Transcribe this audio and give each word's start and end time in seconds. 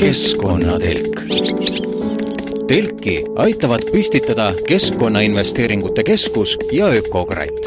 keskkonnatelk. 0.00 1.20
telki 2.68 3.24
aitavad 3.36 3.82
püstitada 3.92 4.54
Keskkonnainvesteeringute 4.68 6.04
Keskus 6.04 6.58
ja 6.72 6.86
Ökokratt. 6.88 7.60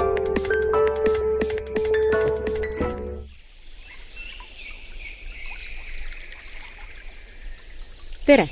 tere! 8.25 8.49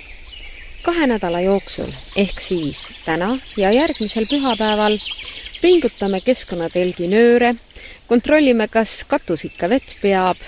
kahe 0.81 1.07
nädala 1.07 1.41
jooksul 1.41 1.89
ehk 2.15 2.39
siis 2.39 2.89
täna 3.05 3.37
ja 3.57 3.71
järgmisel 3.71 4.25
pühapäeval 4.29 4.97
pingutame 5.61 6.21
keskkonnatelgi 6.21 7.07
nööre, 7.07 7.55
kontrollime, 8.11 8.67
kas 8.67 9.05
katus 9.07 9.45
ikka 9.47 9.69
vett 9.71 9.95
peab 10.01 10.39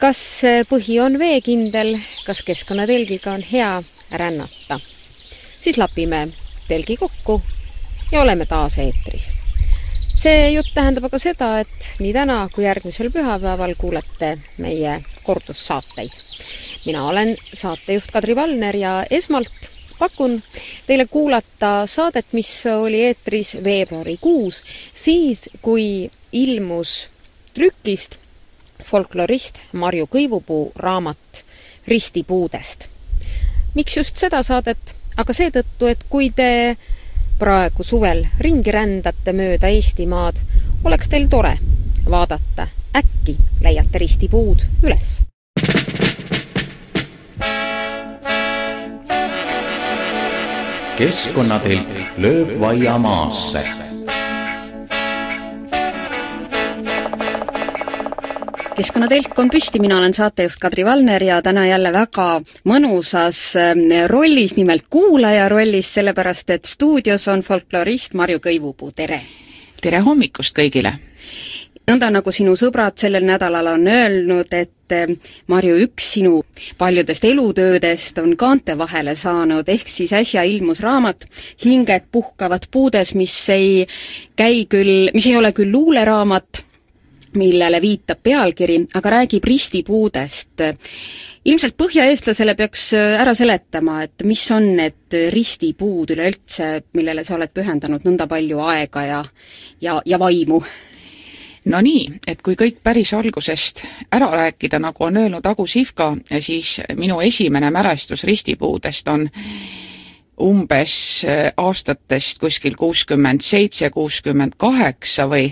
kas 0.00 0.20
põhi 0.68 0.96
on 1.04 1.18
veekindel, 1.20 1.92
kas 2.24 2.40
keskkonnatelgiga 2.44 3.34
on 3.36 3.42
hea 3.44 3.82
rännata. 4.12 4.80
siis 5.60 5.78
lapime 5.78 6.28
telgi 6.68 6.96
kokku 6.96 7.42
ja 8.12 8.22
oleme 8.22 8.46
taas 8.46 8.78
eetris. 8.78 9.30
see 10.14 10.52
jutt 10.52 10.72
tähendab 10.74 11.04
aga 11.04 11.18
seda, 11.18 11.50
et 11.60 11.90
nii 12.00 12.12
täna 12.16 12.38
kui 12.52 12.64
järgmisel 12.64 13.10
pühapäeval 13.12 13.74
kuulete 13.78 14.38
meie 14.58 15.02
kordussaateid. 15.24 16.16
mina 16.86 17.04
olen 17.08 17.36
saatejuht 17.54 18.10
Kadri 18.12 18.36
Valner 18.36 18.76
ja 18.76 18.94
esmalt 19.10 19.68
pakun 19.98 20.42
teile 20.86 21.06
kuulata 21.06 21.86
saadet, 21.86 22.32
mis 22.32 22.66
oli 22.66 23.04
eetris 23.04 23.58
veebruarikuus, 23.64 24.64
siis 24.94 25.50
kui 25.62 26.10
ilmus 26.32 27.10
trükist 27.54 28.18
folklorist 28.84 29.58
Marju 29.72 30.06
Kõivupuu 30.06 30.72
raamat 30.76 31.44
Ristipuudest. 31.88 32.88
miks 33.74 33.96
just 33.96 34.16
seda 34.16 34.42
saadet? 34.42 34.94
aga 35.16 35.32
seetõttu, 35.32 35.86
et 35.86 36.04
kui 36.08 36.30
te 36.30 36.76
praegu 37.38 37.84
suvel 37.84 38.24
ringi 38.40 38.70
rändate 38.70 39.32
mööda 39.32 39.68
Eestimaad, 39.68 40.38
oleks 40.84 41.08
teil 41.08 41.28
tore 41.28 41.58
vaadata, 42.10 42.68
äkki 42.96 43.36
leiate 43.60 43.98
ristipuud 43.98 44.64
üles. 44.82 45.22
keskkonnatelk 51.00 52.18
lööb 52.20 52.58
vaia 52.60 52.98
maasse 53.00 53.89
keskkonnatelk 58.80 59.38
on 59.38 59.50
püsti, 59.52 59.76
mina 59.82 59.98
olen 59.98 60.14
saatejuht 60.16 60.56
Kadri 60.60 60.84
Valner 60.88 61.20
ja 61.22 61.42
täna 61.44 61.66
jälle 61.68 61.90
väga 61.92 62.28
mõnusas 62.64 63.40
ähm, 63.60 63.82
rollis, 64.08 64.54
nimelt 64.56 64.86
kuulaja 64.88 65.50
rollis, 65.52 65.90
sellepärast 65.98 66.54
et 66.54 66.64
stuudios 66.64 67.26
on 67.28 67.42
folklorist 67.44 68.16
Marju 68.16 68.40
Kõivupuu, 68.40 68.94
tere! 68.96 69.18
tere 69.82 70.00
hommikust 70.06 70.56
kõigile! 70.56 70.94
nõnda, 71.90 72.08
nagu 72.14 72.32
sinu 72.32 72.54
sõbrad 72.56 72.96
sellel 73.02 73.26
nädalal 73.28 73.68
on 73.74 73.84
öelnud, 73.84 74.56
et 74.56 74.96
ähm, 74.96 75.18
Marju, 75.52 75.76
üks 75.84 76.08
sinu 76.14 76.40
paljudest 76.80 77.28
elutöödest 77.28 78.22
on 78.24 78.32
kaante 78.40 78.78
vahele 78.80 79.12
saanud, 79.12 79.68
ehk 79.68 79.92
siis 79.92 80.16
äsja 80.16 80.46
ilmus 80.48 80.80
raamat 80.80 81.28
Hinged 81.66 82.08
puhkavad 82.12 82.70
puudes, 82.70 83.12
mis 83.12 83.36
ei 83.52 83.84
käi 84.40 84.64
küll, 84.72 85.12
mis 85.12 85.28
ei 85.28 85.36
ole 85.36 85.52
küll 85.52 85.68
luuleraamat, 85.76 86.64
millele 87.38 87.80
viitab 87.82 88.22
pealkiri, 88.22 88.78
aga 88.94 89.10
räägib 89.10 89.44
ristipuudest. 89.44 90.62
ilmselt 91.44 91.76
põhjaeestlasele 91.76 92.54
peaks 92.54 92.92
ära 92.94 93.34
seletama, 93.34 94.02
et 94.02 94.24
mis 94.24 94.42
on 94.50 94.66
need 94.76 95.16
ristipuud 95.32 96.10
üleüldse, 96.10 96.82
millele 96.94 97.24
sa 97.24 97.34
oled 97.34 97.52
pühendanud 97.54 98.04
nõnda 98.04 98.26
palju 98.28 98.60
aega 98.60 99.04
ja, 99.06 99.24
ja, 99.80 100.00
ja 100.04 100.18
vaimu? 100.18 100.62
no 101.64 101.80
nii, 101.84 102.20
et 102.26 102.42
kui 102.42 102.56
kõik 102.56 102.80
päris 102.82 103.12
algusest 103.14 103.84
ära 104.12 104.30
rääkida, 104.32 104.80
nagu 104.80 105.04
on 105.04 105.16
öelnud 105.16 105.46
Agu 105.46 105.66
Sihvka, 105.66 106.14
siis 106.40 106.80
minu 106.96 107.20
esimene 107.20 107.70
mälestus 107.70 108.24
ristipuudest 108.24 109.08
on 109.08 109.28
umbes 110.40 111.26
aastatest 111.56 112.40
kuskil 112.40 112.76
kuuskümmend 112.80 113.44
seitse, 113.44 113.90
kuuskümmend 113.90 114.56
kaheksa 114.56 115.28
või 115.28 115.50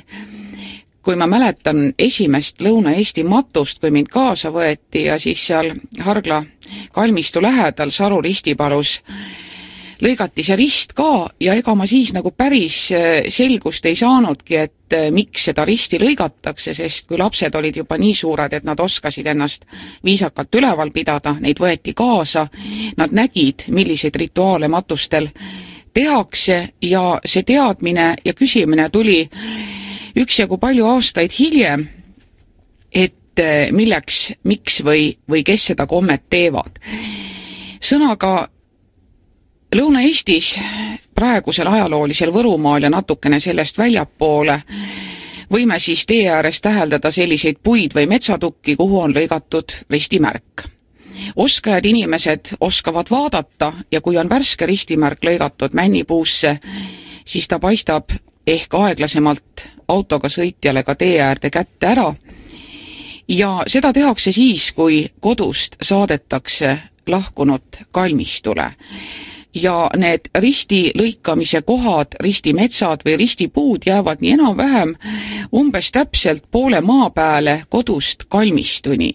kui 1.08 1.16
ma 1.16 1.24
mäletan 1.24 1.94
esimest 1.96 2.58
Lõuna-Eesti 2.60 3.22
matust, 3.24 3.78
kui 3.80 3.88
mind 3.88 4.10
kaasa 4.12 4.50
võeti 4.52 5.06
ja 5.06 5.14
siis 5.16 5.40
seal 5.40 5.70
Hargla 6.04 6.42
kalmistu 6.92 7.40
lähedal 7.40 7.88
Saru 7.88 8.18
ristipalus 8.20 8.98
lõigati 10.04 10.44
see 10.44 10.58
rist 10.60 10.92
ka 10.98 11.30
ja 11.40 11.54
ega 11.56 11.72
ma 11.74 11.86
siis 11.88 12.12
nagu 12.12 12.34
päris 12.36 12.76
äh, 12.92 13.30
selgust 13.32 13.88
ei 13.88 13.96
saanudki, 13.96 14.58
et 14.60 14.98
äh, 14.98 15.06
miks 15.08 15.46
seda 15.48 15.64
risti 15.64 15.96
lõigatakse, 16.02 16.76
sest 16.76 17.08
kui 17.08 17.16
lapsed 17.16 17.56
olid 17.56 17.80
juba 17.80 17.96
nii 17.96 18.12
suured, 18.20 18.52
et 18.52 18.68
nad 18.68 18.84
oskasid 18.84 19.32
ennast 19.32 19.64
viisakalt 20.04 20.60
üleval 20.60 20.92
pidada, 20.92 21.38
neid 21.40 21.56
võeti 21.64 21.96
kaasa, 21.96 22.44
nad 23.00 23.16
nägid, 23.16 23.70
milliseid 23.72 24.20
rituaale 24.26 24.68
matustel 24.68 25.32
tehakse 25.96 26.60
ja 26.84 27.16
see 27.24 27.48
teadmine 27.48 28.10
ja 28.28 28.36
küsimine 28.36 28.90
tuli 28.92 29.22
üksjagu 30.18 30.58
palju 30.58 30.86
aastaid 30.86 31.32
hiljem, 31.38 31.86
et 32.92 33.38
eh, 33.38 33.72
milleks, 33.72 34.32
miks 34.44 34.82
või, 34.84 35.12
või 35.30 35.44
kes 35.46 35.70
seda 35.72 35.86
kommet 35.86 36.28
teevad. 36.30 36.78
sõnaga 37.80 38.48
Lõuna-Eestis, 39.76 40.54
praegusel 41.14 41.68
ajaloolisel 41.68 42.30
Võrumaal 42.32 42.86
ja 42.86 42.90
natukene 42.90 43.36
sellest 43.40 43.76
väljapoole, 43.78 44.54
võime 45.52 45.76
siis 45.78 46.06
tee 46.08 46.24
ääres 46.32 46.62
täheldada 46.64 47.10
selliseid 47.12 47.60
puid 47.62 47.92
või 47.94 48.06
metsatukki, 48.08 48.76
kuhu 48.76 49.00
on 49.00 49.14
lõigatud 49.14 49.74
ristimärk. 49.90 50.64
oskajad 51.36 51.84
inimesed 51.84 52.54
oskavad 52.60 53.10
vaadata 53.10 53.72
ja 53.92 54.00
kui 54.00 54.16
on 54.16 54.28
värske 54.28 54.66
ristimärk 54.66 55.24
lõigatud 55.24 55.74
männipuusse, 55.74 56.58
siis 57.24 57.48
ta 57.48 57.58
paistab 57.58 58.08
ehk 58.48 58.74
aeglasemalt 58.74 59.66
autoga 59.88 60.28
sõitjale 60.32 60.82
ka 60.84 60.94
tee 60.94 61.20
äärde 61.20 61.50
kätte 61.50 61.86
ära. 61.86 62.14
ja 63.28 63.62
seda 63.66 63.92
tehakse 63.92 64.32
siis, 64.32 64.72
kui 64.72 65.08
kodust 65.20 65.76
saadetakse 65.82 66.78
lahkunud 67.06 67.84
kalmistule. 67.92 68.72
ja 69.54 69.90
need 69.96 70.30
risti 70.34 70.92
lõikamise 70.94 71.62
kohad, 71.62 72.14
ristimetsad 72.20 73.04
või 73.04 73.16
ristipuud 73.16 73.86
jäävad 73.86 74.20
nii 74.20 74.32
enam-vähem 74.32 74.94
umbes 75.52 75.92
täpselt 75.92 76.44
poole 76.50 76.80
maa 76.80 77.10
peale 77.10 77.62
kodust 77.68 78.24
kalmistuni. 78.28 79.12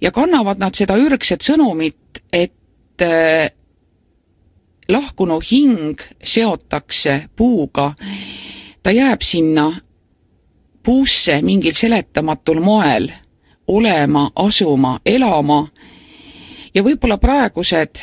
ja 0.00 0.10
kannavad 0.10 0.58
nad 0.58 0.74
seda 0.74 0.96
ürgset 0.96 1.42
sõnumit, 1.42 2.24
et 2.32 2.52
lahkunu 4.92 5.40
hing 5.50 6.00
seotakse 6.22 7.28
puuga 7.36 7.92
ta 8.82 8.90
jääb 8.90 9.20
sinna 9.22 9.72
puusse 10.82 11.42
mingil 11.42 11.74
seletamatul 11.74 12.60
moel 12.60 13.08
olema, 13.66 14.30
asuma, 14.36 14.98
elama 15.06 15.68
ja 16.74 16.82
võib-olla 16.82 17.18
praegused 17.18 18.02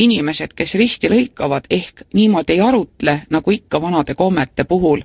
inimesed, 0.00 0.54
kes 0.56 0.74
risti 0.80 1.10
lõikavad, 1.12 1.66
ehk 1.70 2.04
niimoodi 2.14 2.56
ei 2.56 2.60
arutle, 2.64 3.16
nagu 3.30 3.50
ikka 3.50 3.80
vanade 3.82 4.14
kommete 4.14 4.64
puhul. 4.64 5.02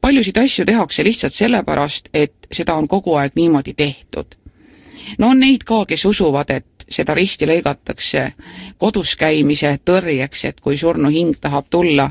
paljusid 0.00 0.36
asju 0.36 0.64
tehakse 0.64 1.04
lihtsalt 1.04 1.32
sellepärast, 1.32 2.08
et 2.14 2.46
seda 2.52 2.74
on 2.74 2.88
kogu 2.88 3.14
aeg 3.14 3.32
niimoodi 3.34 3.74
tehtud. 3.74 4.34
no 5.18 5.28
on 5.28 5.40
neid 5.40 5.64
ka, 5.64 5.84
kes 5.86 6.04
usuvad, 6.04 6.50
et 6.50 6.66
seda 6.90 7.14
risti 7.14 7.46
lõigatakse 7.46 8.24
kodus 8.78 9.14
käimise 9.16 9.76
tõrjeks, 9.84 10.44
et 10.48 10.60
kui 10.60 10.76
surnuhing 10.76 11.36
tahab 11.40 11.66
tulla 11.70 12.10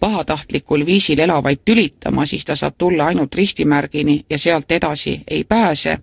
pahatahtlikul 0.00 0.86
viisil 0.86 1.18
elavaid 1.18 1.62
tülitama, 1.64 2.26
siis 2.26 2.44
ta 2.44 2.56
saab 2.56 2.74
tulla 2.78 3.06
ainult 3.06 3.34
ristimärgini 3.34 4.24
ja 4.30 4.38
sealt 4.38 4.72
edasi 4.72 5.22
ei 5.28 5.44
pääse. 5.44 5.98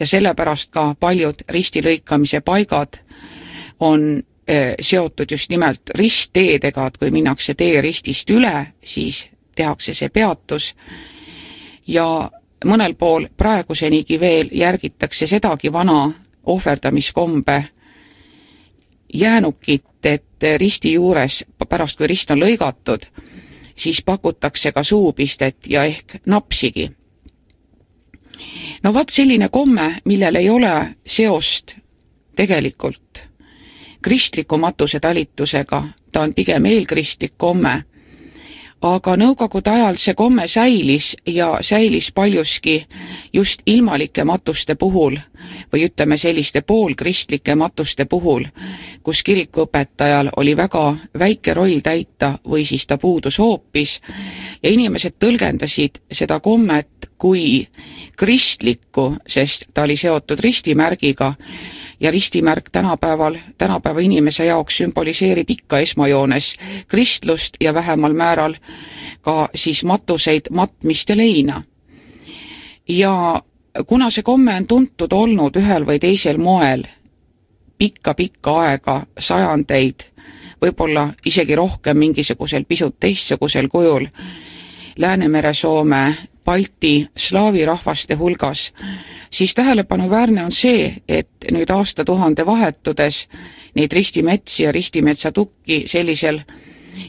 ja 0.00 0.06
sellepärast 0.06 0.70
ka 0.70 0.94
paljud 1.00 1.34
ristilõikamise 1.48 2.40
paigad 2.40 3.00
on 3.80 4.22
eh, 4.48 4.74
seotud 4.80 5.30
just 5.30 5.50
nimelt 5.50 5.90
ristteedega, 5.94 6.86
et 6.86 6.96
kui 6.96 7.10
minnakse 7.10 7.54
tee 7.54 7.80
ristist 7.80 8.30
üle, 8.30 8.66
siis 8.84 9.28
tehakse 9.54 9.94
see 9.94 10.08
peatus 10.08 10.74
ja 11.86 12.30
mõnel 12.64 12.94
pool 12.94 13.26
praegusenigi 13.36 14.20
veel 14.20 14.48
järgitakse 14.52 15.26
sedagi 15.26 15.72
vana 15.72 16.12
ohverdamiskombe. 16.48 17.64
jäänukit, 19.14 20.04
et 20.04 20.24
risti 20.56 20.92
juures, 20.92 21.44
pärast 21.68 21.98
kui 21.98 22.06
rist 22.06 22.30
on 22.30 22.40
lõigatud, 22.40 23.06
siis 23.76 24.02
pakutakse 24.04 24.72
ka 24.72 24.82
suupistet 24.82 25.66
ja 25.66 25.84
ehk 25.84 26.20
napsigi. 26.26 26.90
no 28.82 28.94
vot 28.94 29.08
selline 29.08 29.48
komme, 29.48 30.00
millel 30.04 30.34
ei 30.34 30.50
ole 30.50 30.94
seost 31.06 31.76
tegelikult 32.36 33.28
kristliku 34.02 34.58
matusetalitusega, 34.58 35.84
ta 36.12 36.20
on 36.20 36.34
pigem 36.34 36.64
eelkristlik 36.64 37.34
komme 37.36 37.84
aga 38.82 39.16
nõukogude 39.18 39.70
ajal 39.70 39.96
see 39.98 40.14
komme 40.14 40.46
säilis 40.46 41.16
ja 41.26 41.56
säilis 41.60 42.12
paljuski 42.14 42.86
just 43.32 43.62
ilmalike 43.66 44.24
matuste 44.24 44.74
puhul 44.74 45.18
või 45.72 45.84
ütleme, 45.88 46.16
selliste 46.16 46.60
poolkristlike 46.60 47.54
matuste 47.54 48.04
puhul, 48.04 48.44
kus 49.02 49.22
kirikuõpetajal 49.22 50.30
oli 50.36 50.56
väga 50.56 50.84
väike 51.18 51.54
roll 51.54 51.80
täita 51.82 52.38
või 52.48 52.64
siis 52.64 52.86
ta 52.86 52.98
puudus 52.98 53.38
hoopis 53.38 54.00
ja 54.62 54.70
inimesed 54.70 55.18
tõlgendasid 55.18 56.02
seda 56.12 56.40
kommet 56.40 57.10
kui 57.18 57.66
kristlikku, 58.16 59.16
sest 59.26 59.70
ta 59.74 59.82
oli 59.82 59.96
seotud 59.96 60.40
ristimärgiga 60.40 61.34
ja 62.00 62.10
ristimärk 62.10 62.70
tänapäeval, 62.72 63.36
tänapäeva 63.58 64.00
inimese 64.00 64.44
jaoks 64.44 64.76
sümboliseerib 64.76 65.50
ikka 65.50 65.78
esmajoones 65.78 66.56
kristlust 66.88 67.54
ja 67.60 67.74
vähemal 67.74 68.12
määral 68.12 68.54
ka 69.20 69.48
siis 69.54 69.84
matuseid, 69.84 70.50
matmist 70.50 71.08
ja 71.08 71.16
leina. 71.16 71.62
ja 72.88 73.42
kuna 73.86 74.10
see 74.10 74.22
komme 74.22 74.56
on 74.56 74.66
tuntud 74.66 75.12
olnud 75.12 75.56
ühel 75.56 75.86
või 75.86 75.98
teisel 75.98 76.38
moel 76.38 76.84
pikka-pikka 77.78 78.54
aega, 78.60 79.06
sajandeid, 79.18 80.08
võib-olla 80.62 81.12
isegi 81.26 81.54
rohkem 81.54 81.98
mingisugusel 81.98 82.64
pisut 82.64 82.96
teistsugusel 83.00 83.68
kujul, 83.68 84.06
Läänemere-Soome, 84.98 86.14
Balti, 86.48 87.08
slaavi 87.16 87.66
rahvaste 87.68 88.16
hulgas, 88.16 88.72
siis 89.30 89.54
tähelepanuväärne 89.54 90.44
on 90.44 90.52
see, 90.52 90.94
et 91.08 91.50
nüüd 91.52 91.68
aastatuhande 91.68 92.46
vahetudes 92.46 93.26
neid 93.76 93.92
ristimetsi 93.92 94.62
ja 94.64 94.72
ristimetsatukki 94.72 95.82
sellisel 95.86 96.40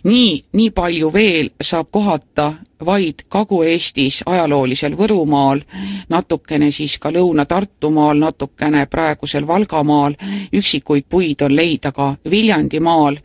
nii, 0.03 0.43
nii 0.53 0.71
palju 0.75 1.13
veel 1.13 1.49
saab 1.63 1.87
kohata 1.91 2.53
vaid 2.85 3.23
Kagu-Eestis, 3.31 4.21
ajaloolisel 4.25 4.97
Võrumaal, 4.97 5.61
natukene 6.09 6.71
siis 6.71 6.97
ka 6.99 7.11
Lõuna-Tartumaal, 7.11 8.19
natukene 8.19 8.85
praegusel 8.91 9.47
Valgamaal, 9.47 10.15
üksikuid 10.55 11.07
puid 11.09 11.41
on 11.47 11.55
leida 11.55 11.91
ka 11.91 12.15
Viljandimaal. 12.29 13.17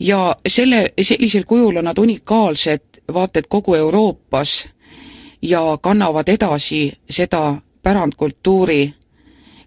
Ja 0.00 0.36
selle, 0.48 0.92
sellisel 1.02 1.44
kujul 1.44 1.76
on 1.76 1.84
nad 1.84 1.98
unikaalsed 1.98 3.02
vaata 3.12 3.40
et 3.40 3.48
kogu 3.48 3.74
Euroopas 3.74 4.68
ja 5.42 5.78
kannavad 5.80 6.28
edasi 6.28 6.92
seda 7.10 7.56
pärandkultuuri 7.82 8.94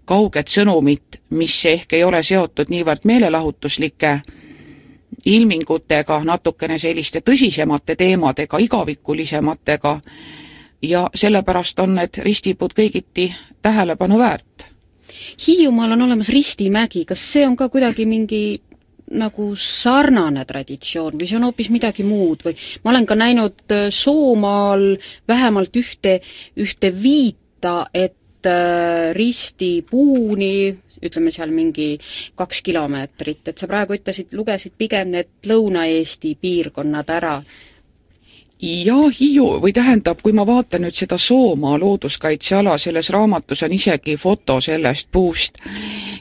kauget 0.04 0.48
sõnumit, 0.48 1.20
mis 1.30 1.56
ehk 1.66 1.92
ei 1.92 2.04
ole 2.04 2.22
seotud 2.22 2.70
niivõrd 2.70 3.04
meelelahutuslike 3.04 4.20
ilmingutega, 5.24 6.20
natukene 6.24 6.78
selliste 6.78 7.20
tõsisemate 7.20 7.96
teemadega, 7.96 8.58
igavikulisematega, 8.58 10.00
ja 10.82 11.08
sellepärast 11.14 11.80
on 11.80 11.94
need 11.96 12.20
ristipuud 12.22 12.74
kõigiti 12.76 13.30
tähelepanu 13.62 14.18
väärt. 14.18 14.66
Hiiumaal 15.46 15.92
on 15.92 16.02
olemas 16.02 16.28
Ristimägi, 16.28 17.04
kas 17.04 17.22
see 17.32 17.46
on 17.46 17.56
ka 17.56 17.68
kuidagi 17.68 18.06
mingi 18.06 18.62
nagu 19.12 19.50
sarnane 19.58 20.44
traditsioon 20.48 21.18
või 21.20 21.28
see 21.28 21.36
on 21.36 21.48
hoopis 21.48 21.68
midagi 21.74 22.06
muud 22.06 22.44
või 22.46 22.56
ma 22.84 22.92
olen 22.94 23.06
ka 23.06 23.16
näinud 23.18 23.74
äh, 23.74 23.88
Soomaal 23.92 24.94
vähemalt 25.28 25.76
ühte, 25.76 26.20
ühte 26.56 26.90
viita, 26.94 27.84
et 27.92 28.48
äh, 28.48 29.12
ristipuuni 29.16 30.54
ütleme 31.04 31.30
seal 31.34 31.52
mingi 31.52 31.98
kaks 32.38 32.62
kilomeetrit, 32.64 33.50
et 33.52 33.60
sa 33.60 33.68
praegu 33.68 33.96
ütlesid, 33.98 34.32
lugesid 34.32 34.72
pigem 34.78 35.12
need 35.12 35.48
Lõuna-Eesti 35.50 36.32
piirkonnad 36.40 37.12
ära 37.12 37.34
jah, 38.60 39.10
Hiiu 39.20 39.60
või 39.62 39.72
tähendab, 39.72 40.22
kui 40.22 40.32
ma 40.32 40.46
vaatan 40.46 40.86
nüüd 40.86 40.96
seda 40.96 41.18
Soomaa 41.18 41.78
looduskaitseala, 41.78 42.78
selles 42.78 43.10
raamatus 43.10 43.62
on 43.62 43.72
isegi 43.72 44.16
foto 44.16 44.60
sellest 44.60 45.08
puust, 45.12 45.58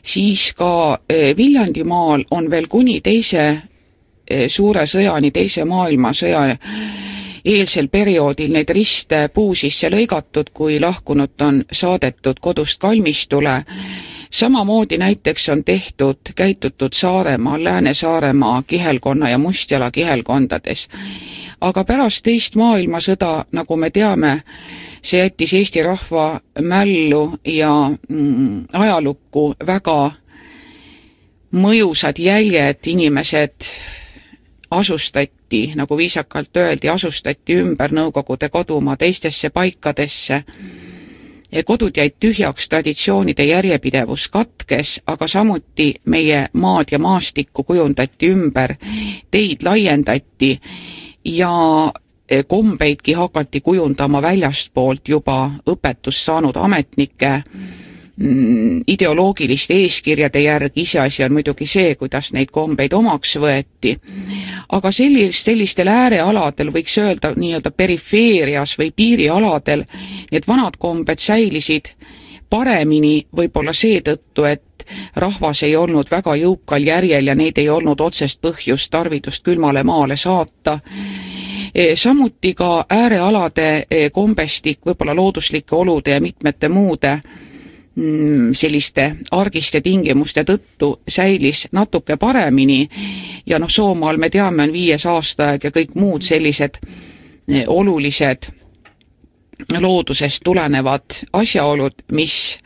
siis 0.02 0.52
ka 0.58 1.00
eh, 1.10 1.38
Viljandimaal 1.38 2.26
on 2.32 2.50
veel 2.52 2.68
kuni 2.68 3.00
teise 3.02 3.46
eh, 3.50 4.48
suure 4.50 4.86
sõjani, 4.86 5.32
teise 5.32 5.66
maailmasõja 5.66 6.58
eelsel 7.46 7.88
perioodil 7.88 8.54
neid 8.54 8.70
riste 8.72 9.28
puu 9.34 9.56
sisse 9.56 9.90
lõigatud, 9.92 10.54
kui 10.54 10.80
lahkunut 10.80 11.42
on 11.42 11.64
saadetud 11.72 12.40
kodust 12.40 12.80
kalmistule. 12.82 13.64
Samamoodi 14.34 14.98
näiteks 14.98 15.50
on 15.50 15.64
tehtud, 15.64 16.18
käitutud 16.36 16.94
Saaremaal, 16.94 17.64
Lääne-Saaremaa 17.64 18.64
kihelkonna 18.68 19.30
ja 19.30 19.38
Mustjala 19.38 19.92
kihelkondades 19.92 20.90
aga 21.64 21.84
pärast 21.88 22.24
teist 22.26 22.58
maailmasõda, 22.60 23.46
nagu 23.56 23.78
me 23.80 23.90
teame, 23.94 24.34
see 25.04 25.22
jättis 25.22 25.54
Eesti 25.56 25.84
rahva 25.86 26.28
mällu 26.62 27.40
ja 27.48 27.72
mm, 28.10 28.66
ajalukku 28.74 29.46
väga 29.68 29.98
mõjusad 31.54 32.20
jäljed, 32.20 32.82
inimesed 32.90 33.70
asustati, 34.74 35.66
nagu 35.78 35.98
viisakalt 35.98 36.58
öeldi, 36.58 36.90
asustati 36.90 37.60
ümber 37.62 37.94
Nõukogude 37.94 38.50
kodumaa 38.50 38.98
teistesse 38.98 39.50
paikadesse. 39.54 40.44
Kodud 41.66 41.98
jäid 41.98 42.16
tühjaks, 42.20 42.70
traditsioonide 42.70 43.46
järjepidevus 43.46 44.28
katkes, 44.34 45.02
aga 45.08 45.28
samuti 45.28 45.94
meie 46.06 46.48
maad 46.54 46.92
ja 46.92 47.00
maastikku 47.00 47.64
kujundati 47.64 48.32
ümber, 48.34 48.76
teid 49.32 49.62
laiendati 49.64 50.60
ja 51.26 51.54
eh, 52.30 52.46
kombeidki 52.48 53.14
hakati 53.14 53.62
kujundama 53.62 54.22
väljastpoolt 54.22 55.10
juba 55.10 55.52
õpetust 55.70 56.26
saanud 56.26 56.58
ametnike 56.58 57.32
mm, 57.38 57.70
ideoloogiliste 58.88 59.74
eeskirjade 59.74 60.40
järgi, 60.40 60.82
iseasi 60.82 61.24
on 61.24 61.34
muidugi 61.34 61.66
see, 61.66 61.96
kuidas 61.96 62.30
neid 62.34 62.52
kombeid 62.54 62.94
omaks 62.94 63.38
võeti, 63.42 63.96
aga 64.70 64.92
sellist, 64.94 65.42
sellistel 65.48 65.90
äärealadel, 65.90 66.70
võiks 66.76 66.98
öelda 67.02 67.34
nii-öelda 67.36 67.72
perifeerias 67.72 68.76
või 68.78 68.92
piirialadel, 68.96 69.86
need 70.32 70.46
vanad 70.48 70.78
kombed 70.78 71.20
säilisid 71.20 71.90
paremini 72.50 73.24
võib-olla 73.36 73.74
seetõttu, 73.74 74.46
et 74.46 74.86
rahvas 75.16 75.64
ei 75.64 75.76
olnud 75.76 76.12
väga 76.12 76.36
jõukal 76.38 76.86
järjel 76.86 77.32
ja 77.32 77.36
neid 77.36 77.58
ei 77.58 77.70
olnud 77.70 78.02
otsest 78.02 78.42
põhjust 78.46 78.92
tarvidust 78.92 79.42
külmale 79.44 79.84
maale 79.84 80.18
saata. 80.18 80.78
E, 81.74 81.96
samuti 81.96 82.54
ka 82.54 82.86
äärealade 82.90 83.86
e, 83.90 84.10
kombestik 84.14 84.86
võib-olla 84.86 85.16
looduslike 85.18 85.76
olude 85.76 86.14
ja 86.14 86.22
mitmete 86.22 86.70
muude 86.70 87.16
mm, 87.16 87.53
selliste 88.54 89.16
argiste 89.32 89.82
tingimuste 89.82 90.42
tõttu 90.44 90.96
säilis 91.08 91.68
natuke 91.72 92.18
paremini. 92.18 92.88
Ja 93.46 93.60
noh, 93.62 93.70
Soomaal 93.70 94.18
me 94.18 94.30
teame, 94.34 94.64
on 94.64 94.74
viies 94.74 95.06
aastaaeg 95.06 95.64
ja 95.64 95.72
kõik 95.72 95.94
muud 95.96 96.26
sellised 96.26 96.80
e, 96.82 97.66
olulised 97.68 98.50
loodusest 99.80 100.42
tulenevad 100.44 101.22
asjaolud, 101.34 102.04
mis 102.12 102.58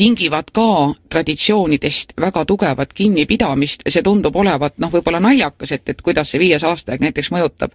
tingivad 0.00 0.48
ka 0.56 0.94
traditsioonidest 1.12 2.14
väga 2.20 2.44
tugevat 2.48 2.92
kinnipidamist, 2.96 3.84
see 3.88 4.04
tundub 4.06 4.36
olevat 4.40 4.78
noh, 4.80 4.92
võib-olla 4.92 5.20
naljakas, 5.20 5.74
et, 5.76 5.88
et 5.92 6.00
kuidas 6.02 6.32
see 6.32 6.40
viies 6.40 6.64
aastaaeg 6.64 7.04
näiteks 7.04 7.28
mõjutab 7.34 7.74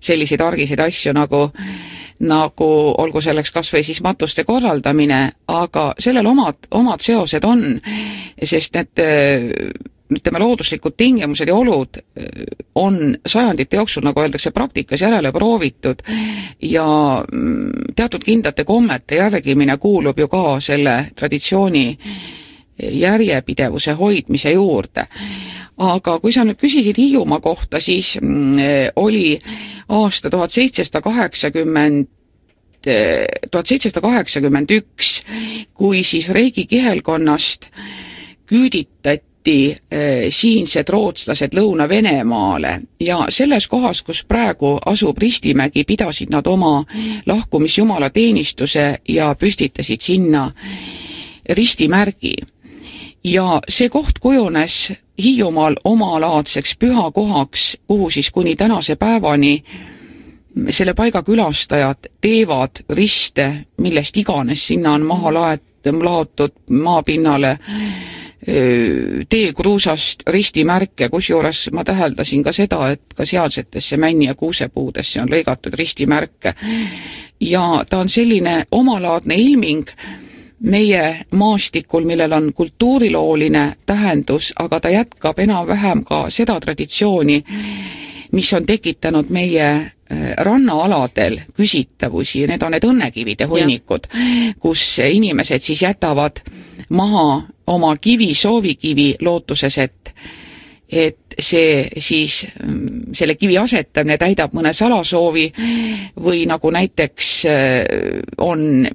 selliseid 0.00 0.44
argiseid 0.46 0.82
asju 0.86 1.14
nagu 1.16 1.48
nagu 2.16 2.68
olgu 3.02 3.20
selleks 3.20 3.50
kas 3.52 3.68
või 3.74 3.82
siis 3.84 3.98
matuste 4.00 4.46
korraldamine, 4.48 5.20
aga 5.52 5.90
sellel 6.00 6.30
omad, 6.30 6.70
omad 6.78 7.02
seosed 7.04 7.44
on, 7.44 7.66
sest 8.40 8.78
need 8.78 9.04
ütleme, 10.12 10.38
looduslikud 10.38 10.94
tingimused 10.96 11.48
ja 11.48 11.54
olud 11.54 11.98
äh, 11.98 12.24
on 12.74 13.16
sajandite 13.26 13.76
jooksul, 13.76 14.04
nagu 14.06 14.20
öeldakse, 14.20 14.50
praktikas 14.50 15.02
järele 15.02 15.32
proovitud 15.32 16.02
ja 16.62 16.86
mm, 17.32 17.92
teatud 17.96 18.24
kindlate 18.24 18.64
kommete 18.64 19.16
järgimine 19.16 19.76
kuulub 19.76 20.18
ju 20.18 20.28
ka 20.28 20.60
selle 20.60 20.96
traditsiooni 21.16 21.86
järjepidevuse 22.82 23.92
hoidmise 23.92 24.52
juurde. 24.52 25.06
aga 25.76 26.18
kui 26.20 26.32
sa 26.32 26.44
nüüd 26.44 26.56
küsisid 26.60 26.96
Hiiumaa 26.96 27.40
kohta, 27.40 27.80
siis 27.80 28.16
mm, 28.20 28.92
oli 28.96 29.38
aasta 29.88 30.30
tuhat 30.30 30.50
seitsesada 30.50 31.02
kaheksakümmend 31.02 32.06
tuhat 33.50 33.66
seitsesada 33.66 34.00
kaheksakümmend 34.00 34.70
üks, 34.70 35.22
kui 35.74 36.02
siis 36.02 36.28
Reigi 36.28 36.66
kihelkonnast 36.70 37.70
küüditati 38.46 39.24
viidi 39.46 39.76
eh, 39.90 40.26
siinsed 40.30 40.88
rootslased 40.88 41.54
Lõuna-Venemaale 41.54 42.80
ja 43.00 43.26
selles 43.28 43.68
kohas, 43.68 44.02
kus 44.02 44.24
praegu 44.24 44.78
asub 44.86 45.18
Ristimägi, 45.18 45.84
pidasid 45.84 46.30
nad 46.30 46.46
oma 46.46 46.84
lahkumisjumalateenistuse 47.26 48.98
ja 49.08 49.34
püstitasid 49.34 50.00
sinna 50.00 50.50
ristimärgi. 51.48 52.34
ja 53.24 53.60
see 53.68 53.88
koht 53.88 54.18
kujunes 54.20 54.92
Hiiumaal 55.22 55.74
omalaadseks 55.84 56.76
pühakohaks, 56.78 57.76
kuhu 57.86 58.10
siis 58.10 58.30
kuni 58.30 58.56
tänase 58.56 58.96
päevani 58.96 59.64
selle 60.70 60.94
paiga 60.94 61.22
külastajad 61.22 61.96
teevad 62.20 62.70
riste, 62.88 63.66
millest 63.76 64.16
iganes 64.16 64.66
sinna 64.66 64.92
on 64.92 65.02
maha 65.02 65.32
laet-, 65.32 65.62
laotud 65.92 66.52
maapinnale 66.70 67.58
teekruusast 69.28 70.22
ristimärke, 70.30 71.08
kusjuures 71.08 71.64
ma 71.74 71.84
täheldasin 71.84 72.44
ka 72.46 72.52
seda, 72.54 72.90
et 72.94 73.14
ka 73.16 73.24
sealsetesse 73.24 73.96
männi- 73.96 74.26
ja 74.26 74.34
kuusepuudesse 74.34 75.20
on 75.22 75.28
lõigatud 75.28 75.74
ristimärke. 75.74 76.54
ja 77.40 77.84
ta 77.90 77.98
on 77.98 78.08
selline 78.08 78.64
omalaadne 78.70 79.34
ilming 79.34 79.84
meie 80.60 81.26
maastikul, 81.30 82.04
millel 82.04 82.32
on 82.32 82.52
kultuurilooline 82.52 83.76
tähendus, 83.86 84.52
aga 84.58 84.80
ta 84.80 84.88
jätkab 84.88 85.38
enam-vähem 85.38 86.04
ka 86.04 86.30
seda 86.30 86.60
traditsiooni, 86.60 87.44
mis 88.36 88.52
on 88.52 88.66
tekitanud 88.68 89.30
meie 89.32 89.68
rannaaladel 90.38 91.40
küsitavusi. 91.56 92.44
Ja 92.44 92.52
need 92.52 92.62
on 92.62 92.76
need 92.76 92.86
õnnekivide 92.86 93.48
hunnikud, 93.50 94.08
kus 94.62 94.84
inimesed 95.02 95.64
siis 95.66 95.82
jätavad 95.82 96.42
maha 96.94 97.42
oma 97.66 97.96
kivi, 98.00 98.34
soovikivi 98.34 99.14
lootuses, 99.20 99.78
et 99.78 100.14
et 100.86 101.34
see 101.42 101.88
siis, 101.98 102.44
selle 103.12 103.34
kivi 103.34 103.56
asetamine 103.58 104.14
täidab 104.22 104.52
mõne 104.54 104.70
salasoovi 104.72 105.48
või 106.22 106.44
nagu 106.46 106.70
näiteks 106.70 107.30
on 108.46 108.86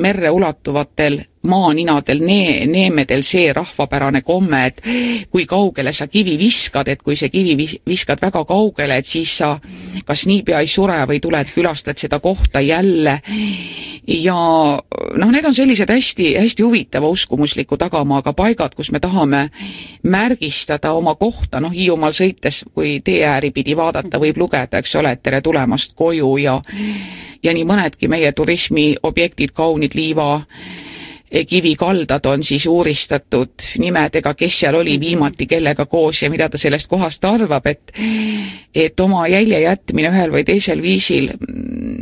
merre 0.00 0.30
ulatuvatel 0.32 1.20
maaninadel, 1.48 2.20
nee-, 2.24 2.66
neemedel 2.68 3.22
see 3.24 3.52
rahvapärane 3.56 4.22
komme, 4.26 4.64
et 4.66 4.82
kui 5.30 5.46
kaugele 5.48 5.92
sa 5.96 6.08
kivi 6.08 6.36
viskad, 6.40 6.88
et 6.92 7.02
kui 7.02 7.16
see 7.16 7.32
kivi 7.32 7.56
vis-, 7.56 7.78
viskad 7.88 8.20
väga 8.22 8.44
kaugele, 8.48 9.00
et 9.00 9.08
siis 9.08 9.36
sa 9.40 9.54
kas 10.06 10.26
niipea 10.28 10.60
ei 10.60 10.68
sure 10.68 10.98
või 11.08 11.20
tuled, 11.20 11.52
külastad 11.54 12.00
seda 12.00 12.20
kohta 12.20 12.60
jälle 12.60 13.20
ja 14.10 14.34
noh, 15.16 15.30
need 15.30 15.44
on 15.46 15.54
sellised 15.54 15.90
hästi, 15.90 16.34
hästi 16.40 16.62
huvitava 16.62 17.08
uskumusliku 17.08 17.76
tagamaaga 17.78 18.32
paigad, 18.32 18.74
kus 18.74 18.90
me 18.92 19.00
tahame 19.00 19.48
märgistada 20.02 20.92
oma 20.98 21.14
kohta, 21.14 21.60
noh 21.60 21.72
Hiiumaal 21.74 22.14
sõites, 22.16 22.64
kui 22.74 22.98
tee 23.04 23.22
ääri 23.26 23.52
pidi 23.54 23.76
vaadata, 23.78 24.20
võib 24.22 24.40
lugeda, 24.42 24.82
eks 24.82 24.96
ole, 24.98 25.14
et 25.14 25.22
tere 25.22 25.40
tulemast 25.40 25.94
koju 25.96 26.36
ja 26.42 26.60
ja 27.42 27.54
nii 27.56 27.64
mõnedki 27.64 28.08
meie 28.10 28.32
turismiobjektid, 28.36 29.54
kaunid 29.56 29.94
liiva 29.96 30.42
kivikaldad 31.46 32.26
on 32.26 32.42
siis 32.42 32.66
uuristatud 32.66 33.62
nimedega, 33.78 34.34
kes 34.34 34.60
seal 34.60 34.74
oli 34.74 34.98
viimati 35.00 35.46
kellega 35.46 35.86
koos 35.86 36.24
ja 36.24 36.30
mida 36.30 36.48
ta 36.50 36.58
sellest 36.58 36.90
kohast 36.90 37.24
arvab, 37.24 37.66
et 37.66 37.92
et 38.74 39.00
oma 39.00 39.28
jälje 39.30 39.60
jätmine 39.62 40.10
ühel 40.10 40.34
või 40.34 40.44
teisel 40.44 40.82
viisil 40.82 41.30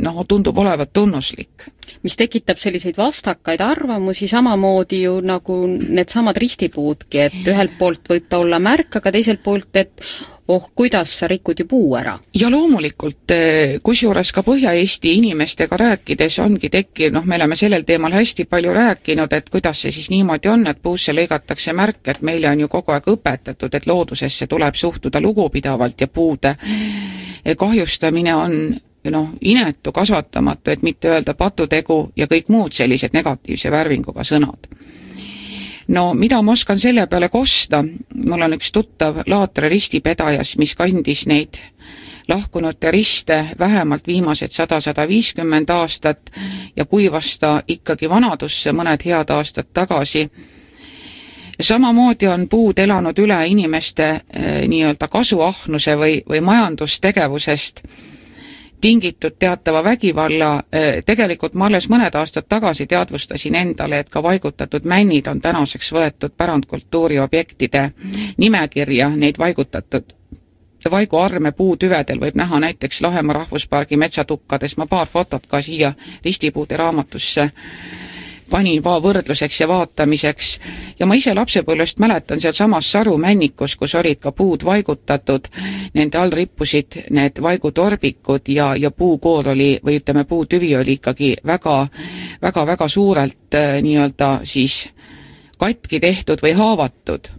noh, 0.01 0.23
tundub 0.27 0.57
olevat 0.57 0.93
tunnuslik 0.93 1.69
mis 2.03 2.17
tekitab 2.19 2.59
selliseid 2.61 2.97
vastakaid 2.97 3.61
arvamusi, 3.61 4.27
samamoodi 4.27 5.03
ju 5.03 5.19
nagu 5.25 5.61
needsamad 5.67 6.37
ristipuudki, 6.37 7.23
et 7.27 7.47
ühelt 7.47 7.77
poolt 7.79 8.09
võib 8.09 8.27
ta 8.29 8.41
olla 8.43 8.59
märk, 8.59 8.99
aga 8.99 9.13
teiselt 9.15 9.43
poolt, 9.43 9.69
et 9.79 10.03
oh, 10.49 10.69
kuidas 10.75 11.11
sa 11.19 11.27
rikud 11.29 11.59
ju 11.59 11.65
puu 11.69 11.95
ära. 11.97 12.15
ja 12.33 12.49
loomulikult, 12.49 13.31
eh, 13.31 13.77
kusjuures 13.83 14.31
ka 14.31 14.43
Põhja-Eesti 14.43 15.13
inimestega 15.19 15.77
rääkides 15.77 16.39
ongi 16.39 16.69
tekkinud, 16.69 17.13
noh, 17.19 17.25
me 17.25 17.35
oleme 17.35 17.55
sellel 17.55 17.85
teemal 17.85 18.13
hästi 18.17 18.45
palju 18.45 18.73
rääkinud, 18.73 19.33
et 19.33 19.49
kuidas 19.49 19.81
see 19.81 19.91
siis 19.91 20.09
niimoodi 20.09 20.49
on, 20.49 20.67
et 20.67 20.81
puusse 20.81 21.13
lõigatakse 21.13 21.73
märk, 21.73 22.01
et 22.07 22.21
meile 22.21 22.49
on 22.49 22.65
ju 22.65 22.67
kogu 22.67 22.91
aeg 22.91 23.13
õpetatud, 23.13 23.75
et 23.75 23.87
loodusesse 23.87 24.47
tuleb 24.47 24.75
suhtuda 24.75 25.21
lugupidavalt 25.21 26.01
ja 26.01 26.07
puude 26.07 26.55
kahjustamine 27.57 28.35
on 28.35 28.79
noh, 29.03 29.29
inetu, 29.41 29.91
kasvatamatu, 29.91 30.71
et 30.71 30.81
mitte 30.81 31.09
öelda 31.09 31.33
patutegu 31.33 32.11
ja 32.15 32.27
kõik 32.27 32.49
muud 32.49 32.75
sellised 32.75 33.13
negatiivse 33.13 33.71
värvinguga 33.71 34.23
sõnad. 34.23 34.67
no 35.87 36.13
mida 36.13 36.41
ma 36.41 36.51
oskan 36.51 36.79
selle 36.79 37.07
peale 37.07 37.29
kosta, 37.29 37.83
mul 38.15 38.41
on 38.41 38.53
üks 38.53 38.71
tuttav 38.71 39.23
Laatre 39.27 39.69
ristipedajas, 39.69 40.57
mis 40.57 40.75
kandis 40.75 41.25
neid 41.27 41.57
lahkunute 42.29 42.91
riste 42.91 43.45
vähemalt 43.59 44.07
viimased 44.07 44.51
sada, 44.51 44.79
sada 44.79 45.07
viiskümmend 45.07 45.69
aastat 45.69 46.29
ja 46.75 46.85
kuivas 46.85 47.39
ta 47.39 47.61
ikkagi 47.67 48.09
vanadusse 48.09 48.71
mõned 48.71 49.05
head 49.05 49.29
aastad 49.29 49.71
tagasi. 49.73 50.29
samamoodi 51.61 52.27
on 52.27 52.47
puud 52.49 52.79
elanud 52.79 53.19
üle 53.19 53.47
inimeste 53.47 54.03
eh, 54.03 54.67
nii-öelda 54.67 55.07
kasuahnuse 55.07 55.95
või, 55.95 56.21
või 56.29 56.41
majandustegevusest 56.41 57.81
tingitud 58.81 59.35
teatava 59.39 59.83
vägivalla, 59.83 60.63
eh, 60.71 61.03
tegelikult 61.05 61.53
ma 61.53 61.65
alles 61.65 61.89
mõned 61.89 62.15
aastad 62.15 62.47
tagasi 62.49 62.87
teadvustasin 62.87 63.55
endale, 63.55 63.99
et 63.99 64.09
ka 64.09 64.23
vaigutatud 64.23 64.85
männid 64.85 65.27
on 65.27 65.41
tänaseks 65.41 65.91
võetud 65.93 66.35
pärandkultuuri 66.37 67.19
objektide 67.19 67.91
nimekirja, 68.37 69.09
neid 69.09 69.37
vaigutatud 69.37 70.15
vaiguarme 70.91 71.51
puutüvedel 71.51 72.19
võib 72.19 72.35
näha 72.35 72.59
näiteks 72.59 73.01
Lahemaa 73.01 73.33
rahvuspargi 73.33 73.97
metsatukkades, 73.97 74.77
ma 74.77 74.85
paar 74.85 75.07
fotot 75.07 75.47
ka 75.47 75.61
siia 75.61 75.93
ristipuude 76.25 76.77
raamatusse 76.77 77.49
panin 78.49 78.83
va-, 78.83 78.99
võrdluseks 79.03 79.61
ja 79.61 79.67
vaatamiseks. 79.69 80.49
Ja 80.99 81.07
ma 81.07 81.15
ise 81.15 81.33
lapsepõlvest 81.35 81.99
mäletan 82.03 82.41
sealsamas 82.41 82.89
Saru 82.91 83.17
männikus, 83.17 83.75
kus 83.79 83.95
olid 83.95 84.19
ka 84.23 84.31
puud 84.35 84.65
vaigutatud, 84.65 85.47
nende 85.93 86.17
all 86.17 86.33
rippusid 86.33 86.99
need 87.15 87.41
vaigutorbikud 87.41 88.49
ja, 88.53 88.73
ja 88.75 88.91
puukoor 88.91 89.53
oli, 89.53 89.71
või 89.85 89.99
ütleme, 90.01 90.25
puutüvi 90.29 90.75
oli 90.77 90.97
ikkagi 90.99 91.35
väga, 91.45 91.77
väga, 92.41 92.65
väga 92.73 92.87
suurelt 92.87 93.55
äh, 93.55 93.79
nii-öelda 93.85 94.39
siis 94.43 94.87
katki 95.59 95.99
tehtud 95.99 96.41
või 96.43 96.53
haavatud. 96.55 97.29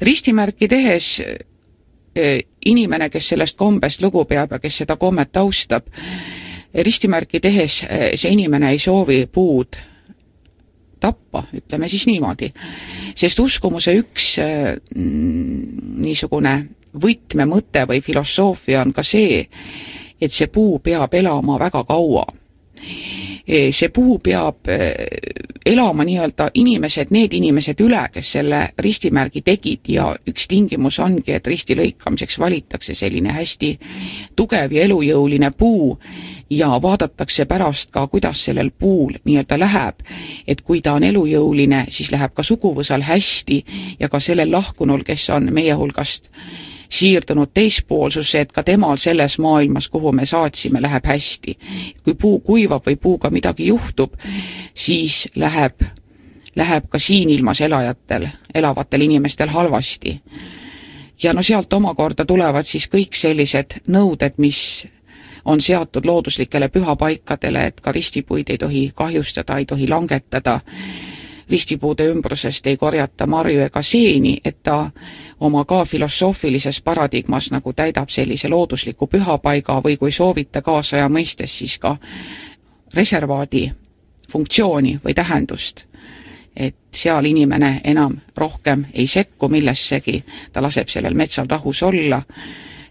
ristimärki 0.00 0.68
tehes 0.68 1.20
äh, 1.20 2.40
inimene, 2.64 3.10
kes 3.10 3.28
sellest 3.28 3.56
kombest 3.56 4.02
lugu 4.02 4.24
peab 4.24 4.52
ja 4.52 4.58
kes 4.58 4.82
seda 4.82 4.96
kommet 4.96 5.36
austab, 5.36 5.86
ristimärki 6.74 7.40
tehes 7.40 7.84
äh, 7.84 8.10
see 8.14 8.32
inimene 8.32 8.70
ei 8.70 8.78
soovi 8.78 9.26
puud 9.26 9.76
tappa, 11.00 11.44
ütleme 11.56 11.88
siis 11.88 12.06
niimoodi. 12.06 12.52
sest 13.14 13.40
uskumuse 13.40 13.94
üks 13.98 14.36
mm, 14.38 15.96
niisugune 16.04 16.54
võtmemõte 17.00 17.86
või 17.86 18.02
filosoofia 18.02 18.82
on 18.82 18.92
ka 18.92 19.02
see, 19.06 19.44
et 20.20 20.32
see 20.32 20.50
puu 20.52 20.78
peab 20.78 21.14
elama 21.14 21.58
väga 21.58 21.84
kaua. 21.88 22.26
See 23.50 23.88
puu 23.92 24.18
peab 24.22 24.68
elama 25.66 26.04
nii-öelda 26.06 26.50
inimesed, 26.54 27.10
need 27.10 27.32
inimesed 27.34 27.80
üle, 27.82 28.02
kes 28.12 28.32
selle 28.36 28.60
ristimärgi 28.78 29.42
tegid 29.42 29.90
ja 29.90 30.06
üks 30.28 30.46
tingimus 30.48 31.00
ongi, 31.02 31.34
et 31.34 31.46
risti 31.50 31.74
lõikamiseks 31.76 32.38
valitakse 32.40 32.94
selline 32.94 33.34
hästi 33.34 33.72
tugev 34.38 34.72
ja 34.76 34.84
elujõuline 34.86 35.50
puu, 35.58 35.96
ja 36.50 36.82
vaadatakse 36.82 37.44
pärast 37.44 37.90
ka, 37.90 38.06
kuidas 38.06 38.44
sellel 38.44 38.70
puul 38.70 39.14
nii-öelda 39.24 39.58
läheb. 39.58 39.94
et 40.46 40.60
kui 40.60 40.80
ta 40.82 40.92
on 40.92 41.04
elujõuline, 41.04 41.84
siis 41.88 42.10
läheb 42.12 42.34
ka 42.34 42.42
suguvõsal 42.42 43.02
hästi 43.02 43.64
ja 44.00 44.08
ka 44.08 44.20
sellel 44.20 44.52
lahkunul, 44.52 45.02
kes 45.04 45.30
on 45.30 45.52
meie 45.52 45.72
hulgast 45.72 46.30
siirdunud 46.90 47.50
teispoolsusse, 47.54 48.40
et 48.40 48.52
ka 48.52 48.62
temal 48.62 48.96
selles 48.96 49.38
maailmas, 49.38 49.88
kuhu 49.88 50.12
me 50.12 50.26
saatsime, 50.26 50.82
läheb 50.82 51.06
hästi. 51.06 51.58
kui 52.02 52.14
puu 52.14 52.40
kuivab 52.40 52.86
või 52.86 52.96
puuga 52.96 53.30
midagi 53.30 53.66
juhtub, 53.66 54.14
siis 54.74 55.28
läheb, 55.34 55.82
läheb 56.56 56.88
ka 56.88 56.98
siin 56.98 57.30
ilmas 57.30 57.60
elajatel, 57.60 58.28
elavatel 58.54 59.00
inimestel 59.00 59.48
halvasti. 59.48 60.20
ja 61.22 61.32
no 61.32 61.42
sealt 61.42 61.72
omakorda 61.72 62.24
tulevad 62.24 62.64
siis 62.64 62.88
kõik 62.88 63.14
sellised 63.14 63.82
nõuded, 63.86 64.34
mis 64.36 64.86
on 65.44 65.60
seatud 65.60 66.04
looduslikele 66.04 66.68
pühapaikadele, 66.68 67.66
et 67.66 67.80
ka 67.80 67.92
ristipuid 67.92 68.50
ei 68.50 68.58
tohi 68.58 68.90
kahjustada, 68.94 69.58
ei 69.58 69.66
tohi 69.66 69.88
langetada, 69.88 70.60
ristipuude 71.50 72.06
ümbrusest 72.06 72.66
ei 72.66 72.76
korjata 72.76 73.26
marju 73.26 73.60
ega 73.60 73.82
seeni, 73.82 74.38
et 74.44 74.62
ta 74.62 74.90
oma 75.40 75.64
ka 75.64 75.84
filosoofilises 75.84 76.82
paradigmas 76.82 77.50
nagu 77.50 77.72
täidab 77.72 78.08
sellise 78.08 78.48
loodusliku 78.48 79.06
pühapaiga 79.06 79.80
või 79.84 79.96
kui 79.96 80.12
soovite 80.12 80.62
kaasaja 80.62 81.08
mõistes, 81.08 81.58
siis 81.58 81.78
ka 81.78 81.96
reservaadi 82.94 83.70
funktsiooni 84.30 85.00
või 85.04 85.14
tähendust. 85.14 85.86
et 86.56 86.76
seal 86.92 87.24
inimene 87.24 87.80
enam 87.84 88.16
rohkem 88.36 88.84
ei 88.92 89.06
sekku 89.06 89.48
millessegi, 89.48 90.24
ta 90.52 90.62
laseb 90.62 90.88
sellel 90.88 91.14
metsal 91.14 91.46
rahus 91.48 91.82
olla, 91.82 92.22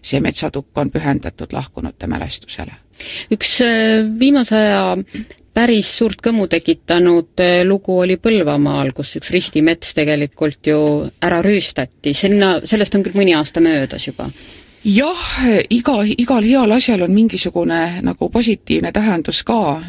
see 0.02 0.20
metsatukk 0.20 0.78
on 0.78 0.90
pühendatud 0.90 1.52
lahkunute 1.52 2.06
mälestusele. 2.06 2.72
üks 3.30 3.60
äh, 3.60 4.18
viimase 4.18 4.56
aja 4.56 4.96
päris 5.54 5.90
suurt 5.98 6.22
kõmu 6.22 6.46
tekitanud 6.50 7.42
äh, 7.42 7.60
lugu 7.66 7.98
oli 8.04 8.16
Põlvamaal, 8.22 8.92
kus 8.96 9.16
üks 9.20 9.32
ristimets 9.34 9.94
tegelikult 9.96 10.72
ju 10.72 10.80
ära 11.22 11.42
rüüstati, 11.44 12.14
sinna, 12.14 12.58
sellest 12.64 12.96
on 12.96 13.06
küll 13.06 13.18
mõni 13.18 13.36
aasta 13.36 13.62
möödas 13.64 14.06
juba. 14.08 14.30
Jah, 14.80 15.24
iga, 15.68 15.98
igal 16.08 16.46
heal 16.48 16.72
asjal 16.72 17.02
on 17.04 17.12
mingisugune 17.12 18.00
nagu 18.00 18.30
positiivne 18.32 18.94
tähendus 18.96 19.42
ka, 19.44 19.82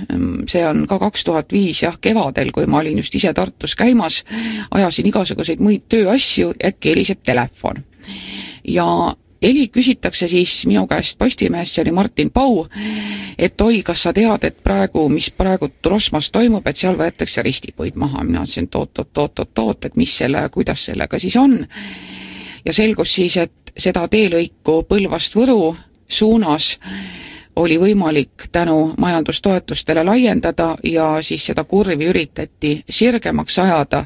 see 0.51 0.65
on 0.67 0.83
ka 0.87 0.97
kaks 0.99 1.23
tuhat 1.29 1.55
viis 1.55 1.79
jah, 1.85 1.95
kevadel, 1.95 2.51
kui 2.51 2.67
ma 2.67 2.81
olin 2.81 2.99
just 2.99 3.15
ise 3.15 3.31
Tartus 3.33 3.77
käimas, 3.79 4.25
ajasin 4.75 5.07
igasuguseid 5.07 5.63
muid 5.63 5.87
tööasju, 5.87 6.51
äkki 6.59 6.91
heliseb 6.91 7.23
telefon. 7.23 7.85
ja 8.67 9.15
heli 9.41 9.67
küsitakse 9.67 10.27
siis 10.27 10.65
minu 10.69 10.85
käest 10.87 11.17
Postimehest, 11.17 11.75
see 11.75 11.85
oli 11.85 11.91
Martin 11.91 12.31
Pau, 12.31 12.65
et 13.37 13.61
oi, 13.61 13.81
kas 13.85 14.03
sa 14.05 14.13
tead, 14.13 14.43
et 14.47 14.59
praegu, 14.63 15.07
mis 15.09 15.31
praegu 15.33 15.69
Rosmas 15.85 16.31
toimub, 16.31 16.67
et 16.67 16.77
seal 16.77 16.97
võetakse 16.99 17.43
ristipuid 17.45 17.97
maha, 17.99 18.23
mina 18.23 18.45
ütlesin, 18.45 18.69
et 18.69 18.75
oot-oot-oot-oot-oot, 18.75 19.89
et 19.89 19.97
mis 19.97 20.17
selle, 20.17 20.43
kuidas 20.53 20.85
sellega 20.91 21.19
siis 21.19 21.35
on. 21.41 21.57
ja 22.65 22.73
selgus 22.73 23.15
siis, 23.15 23.37
et 23.37 23.73
seda 23.77 24.07
teelõiku 24.07 24.83
Põlvast 24.89 25.35
Võru 25.35 25.75
suunas 26.07 26.77
oli 27.55 27.77
võimalik 27.79 28.47
tänu 28.51 28.93
majandustoetustele 28.97 30.03
laiendada 30.03 30.75
ja 30.83 31.17
siis 31.21 31.45
seda 31.45 31.63
kurvi 31.63 32.07
üritati 32.07 32.77
sirgemaks 32.89 33.59
ajada 33.59 34.05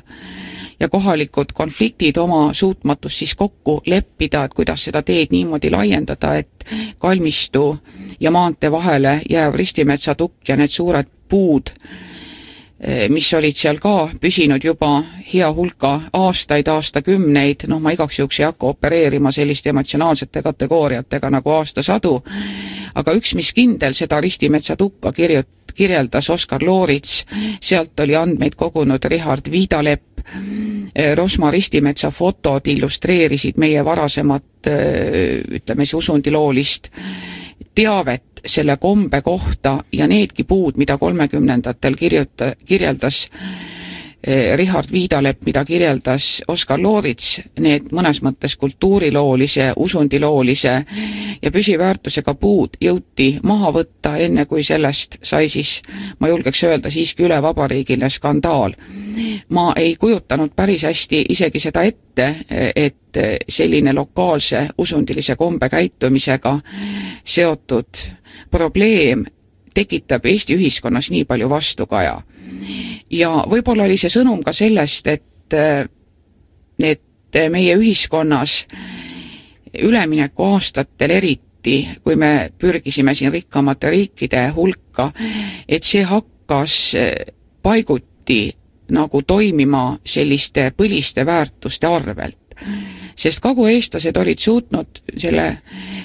ja 0.79 0.89
kohalikud 0.89 1.53
konfliktid 1.53 2.17
oma 2.17 2.53
suutmatust 2.53 3.15
siis 3.15 3.35
kokku 3.35 3.81
leppida, 3.85 4.43
et 4.43 4.53
kuidas 4.53 4.83
seda 4.83 5.01
teed 5.01 5.31
niimoodi 5.31 5.71
laiendada, 5.71 6.35
et 6.35 6.65
kalmistu 6.97 7.77
ja 8.19 8.31
maantee 8.31 8.71
vahele 8.71 9.21
jääv 9.29 9.55
Ristimetsa 9.55 10.15
tukk 10.15 10.49
ja 10.49 10.55
need 10.55 10.73
suured 10.73 11.07
puud 11.29 11.71
Eh, 12.85 13.07
mis 13.09 13.29
olid 13.33 13.55
seal 13.55 13.77
ka 13.79 14.09
püsinud 14.21 14.61
juba 14.61 14.99
hea 15.29 15.47
hulka 15.55 15.93
aastaid, 16.13 16.67
aastakümneid, 16.67 17.63
noh, 17.71 17.79
ma 17.79 17.93
igaks 17.95 18.19
juhuks 18.19 18.41
ei 18.41 18.45
hakka 18.49 18.67
opereerima 18.73 19.31
selliste 19.31 19.71
emotsionaalsete 19.71 20.43
kategooriatega 20.43 21.31
nagu 21.33 21.53
aastasadu, 21.55 22.11
aga 22.99 23.15
üks, 23.15 23.31
mis 23.39 23.53
kindel, 23.55 23.95
seda 23.95 24.19
Ristimetsa 24.21 24.75
tukka 24.75 25.13
kirjut-, 25.15 25.71
kirjeldas 25.73 26.29
Oskar 26.35 26.67
Loorits, 26.67 27.23
sealt 27.63 28.05
oli 28.05 28.19
andmeid 28.19 28.59
kogunud 28.59 29.07
Richard 29.07 29.47
Viidalepp, 29.51 30.14
Rosma 31.15 31.51
Ristimetsa 31.51 32.09
fotod 32.11 32.67
illustreerisid 32.67 33.59
meie 33.61 33.83
varasemat 33.85 34.67
eh, 34.67 35.43
ütleme 35.59 35.85
siis 35.85 35.99
usundiloolist 36.01 36.89
teavet 37.75 38.41
selle 38.45 38.77
kombe 38.77 39.21
kohta 39.21 39.77
ja 39.93 40.07
needki 40.07 40.43
puud, 40.43 40.77
mida 40.77 40.97
kolmekümnendatel 40.97 41.95
kirjuta-, 41.99 42.55
kirjeldas 42.65 43.29
eh, 43.29 43.84
Richard 44.55 44.91
Viidalepp, 44.91 45.43
mida 45.45 45.61
kirjeldas 45.65 46.41
Oskar 46.47 46.79
Loorits, 46.81 47.41
need 47.61 47.91
mõnes 47.93 48.23
mõttes 48.25 48.55
kultuuriloolise, 48.57 49.67
usundiloolise 49.77 50.73
ja 51.41 51.51
püsiväärtusega 51.53 52.33
puud 52.33 52.79
jõuti 52.81 53.35
maha 53.43 53.69
võtta, 53.75 54.15
enne 54.17 54.47
kui 54.49 54.63
sellest 54.65 55.19
sai 55.21 55.49
siis, 55.49 55.77
ma 56.19 56.31
julgeks 56.31 56.63
öelda, 56.65 56.89
siiski 56.89 57.27
ülevabariigiline 57.27 58.09
skandaal. 58.09 58.73
ma 59.49 59.73
ei 59.75 59.95
kujutanud 59.95 60.51
päris 60.55 60.83
hästi 60.83 61.25
isegi 61.29 61.59
seda 61.59 61.83
ette, 61.83 62.35
et 62.75 63.19
selline 63.49 63.93
lokaalse 63.93 64.67
usundilise 64.77 65.35
kombekäitumisega 65.35 66.59
seotud 67.23 68.01
probleem 68.51 69.25
tekitab 69.75 70.25
Eesti 70.25 70.55
ühiskonnas 70.55 71.11
nii 71.11 71.25
palju 71.27 71.49
vastukaja. 71.49 72.21
ja 73.09 73.29
võib-olla 73.49 73.85
oli 73.85 73.97
see 73.97 74.09
sõnum 74.09 74.41
ka 74.43 74.53
sellest, 74.55 75.07
et, 75.07 75.55
et 76.79 77.39
meie 77.51 77.75
ühiskonnas 77.77 78.65
üleminekuaastatel 79.75 81.11
eriti, 81.11 81.77
kui 82.03 82.15
me 82.15 82.51
pürgisime 82.57 83.13
siin 83.13 83.31
rikkamate 83.33 83.91
riikide 83.91 84.47
hulka, 84.55 85.11
et 85.67 85.83
see 85.83 86.03
hakkas 86.03 86.95
paiguti 87.61 88.55
nagu 88.95 89.21
toimima 89.21 89.97
selliste 90.05 90.69
põliste 90.77 91.25
väärtuste 91.25 91.87
arvelt 91.87 92.55
sest 93.15 93.39
kagueestlased 93.43 94.17
olid 94.17 94.39
suutnud 94.39 95.01
selle 95.17 95.57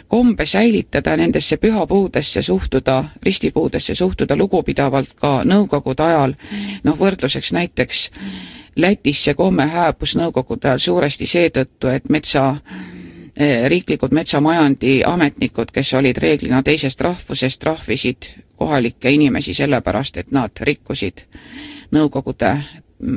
kombe 0.08 0.46
säilitada, 0.46 1.16
nendesse 1.16 1.56
pühapuudesse 1.56 2.42
suhtuda, 2.42 3.04
ristipuudesse 3.22 3.94
suhtuda 3.94 4.36
lugupidavalt 4.36 5.12
ka 5.14 5.40
nõukogude 5.44 6.06
ajal, 6.06 6.34
noh 6.84 6.98
võrdluseks 6.98 7.52
näiteks 7.52 8.08
Lätis 8.76 9.24
see 9.24 9.34
komme 9.34 9.66
hääbus 9.66 10.14
nõukogude 10.16 10.68
ajal 10.70 10.78
suuresti 10.78 11.26
seetõttu, 11.26 11.88
et 11.90 12.06
metsa 12.08 12.44
eh, 13.36 13.66
riiklikud 13.68 14.14
metsamajandi 14.14 15.00
ametnikud, 15.04 15.72
kes 15.74 15.90
olid 15.98 16.18
reeglina 16.22 16.62
teisest 16.62 17.00
rahvusest, 17.00 17.60
trahvisid 17.60 18.30
kohalikke 18.56 19.10
inimesi 19.10 19.54
sellepärast, 19.54 20.16
et 20.22 20.30
nad 20.30 20.54
rikkusid 20.60 21.26
Nõukogude 21.90 22.52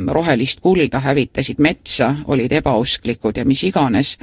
rohelist 0.08 0.60
kulda, 0.62 1.00
hävitasid 1.00 1.60
metsa, 1.60 2.16
olid 2.28 2.52
ebausklikud 2.52 3.38
ja 3.38 3.46
mis 3.46 3.64
iganes. 3.64 4.18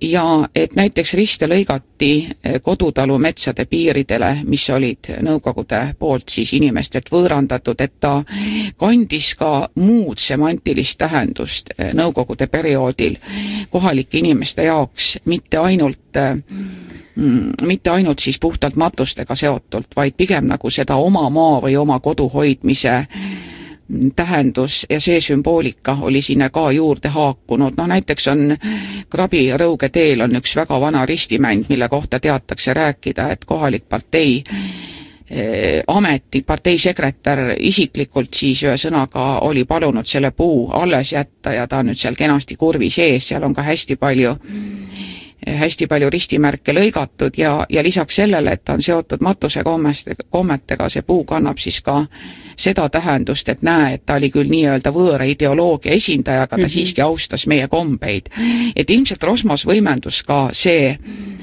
ja 0.00 0.48
et 0.56 0.72
näiteks 0.76 1.14
riste 1.14 1.46
lõigati 1.46 2.28
eh, 2.44 2.60
kodutalu 2.62 3.18
metsade 3.18 3.66
piiridele, 3.68 4.38
mis 4.44 4.70
olid 4.70 5.10
Nõukogude 5.20 5.94
poolt 5.98 6.28
siis 6.28 6.52
inimestelt 6.56 7.10
võõrandatud, 7.12 7.80
et 7.80 7.92
ta 8.00 8.22
kandis 8.76 9.34
ka 9.34 9.68
muud 9.74 10.18
semantilist 10.18 10.98
tähendust 10.98 11.74
eh, 11.78 11.92
Nõukogude 11.94 12.46
perioodil 12.46 13.18
kohalike 13.70 14.18
inimeste 14.18 14.64
jaoks, 14.64 15.18
mitte 15.24 15.58
ainult 15.58 16.16
mm, 16.16 17.52
mitte 17.66 17.90
ainult 17.90 18.18
siis 18.18 18.38
puhtalt 18.38 18.76
matustega 18.76 19.36
seotult, 19.36 19.92
vaid 19.96 20.16
pigem 20.16 20.48
nagu 20.48 20.70
seda 20.70 20.96
oma 20.96 21.28
maa 21.30 21.60
või 21.60 21.76
oma 21.76 22.00
kodu 22.00 22.28
hoidmise 22.28 23.04
tähendus 24.16 24.86
ja 24.90 25.00
see 25.00 25.20
sümboolika 25.20 25.96
oli 26.00 26.22
sinna 26.22 26.50
ka 26.50 26.70
juurde 26.72 27.08
haakunud, 27.08 27.74
noh 27.76 27.88
näiteks 27.90 28.28
on 28.30 28.56
Krabi 29.10 29.48
Rõuge 29.58 29.90
teel 29.92 30.20
on 30.20 30.36
üks 30.38 30.54
väga 30.56 30.80
vana 30.80 31.06
ristimänd, 31.06 31.66
mille 31.68 31.88
kohta 31.88 32.20
teatakse 32.20 32.74
rääkida, 32.74 33.30
et 33.30 33.44
kohalik 33.44 33.88
partei 33.88 34.42
eh, 35.30 35.82
ametnik, 35.86 36.46
partei 36.46 36.78
sekretär 36.78 37.54
isiklikult 37.58 38.34
siis 38.34 38.62
ühesõnaga 38.62 39.40
oli 39.46 39.64
palunud 39.64 40.06
selle 40.06 40.30
puu 40.30 40.70
alles 40.70 41.12
jätta 41.12 41.52
ja 41.58 41.66
ta 41.66 41.82
on 41.82 41.90
nüüd 41.90 41.98
seal 41.98 42.18
kenasti 42.18 42.56
kurvi 42.56 42.90
sees, 42.90 43.28
seal 43.28 43.42
on 43.42 43.54
ka 43.54 43.66
hästi 43.66 43.96
palju 43.96 44.36
hästi 45.46 45.86
palju 45.86 46.10
ristimärke 46.10 46.72
lõigatud 46.76 47.36
ja, 47.40 47.66
ja 47.68 47.82
lisaks 47.82 48.20
sellele, 48.20 48.52
et 48.52 48.64
ta 48.64 48.76
on 48.76 48.82
seotud 48.82 49.22
matusekommeste, 49.24 50.14
kommetega, 50.30 50.88
see 50.92 51.02
puu 51.02 51.24
kannab 51.24 51.58
siis 51.58 51.80
ka 51.80 52.02
seda 52.60 52.88
tähendust, 52.92 53.48
et 53.48 53.62
näe, 53.66 53.94
et 53.96 54.04
ta 54.06 54.18
oli 54.20 54.30
küll 54.32 54.50
nii-öelda 54.50 54.92
võõra 54.94 55.26
ideoloogia 55.28 55.94
esindaja, 55.96 56.44
aga 56.44 56.56
ta 56.56 56.56
mm 56.56 56.64
-hmm. 56.64 56.72
siiski 56.72 57.02
austas 57.02 57.46
meie 57.46 57.68
kombeid. 57.68 58.28
et 58.76 58.90
ilmselt 58.90 59.22
Rosmos 59.22 59.66
võimendus 59.66 60.22
ka 60.26 60.50
see, 60.52 60.98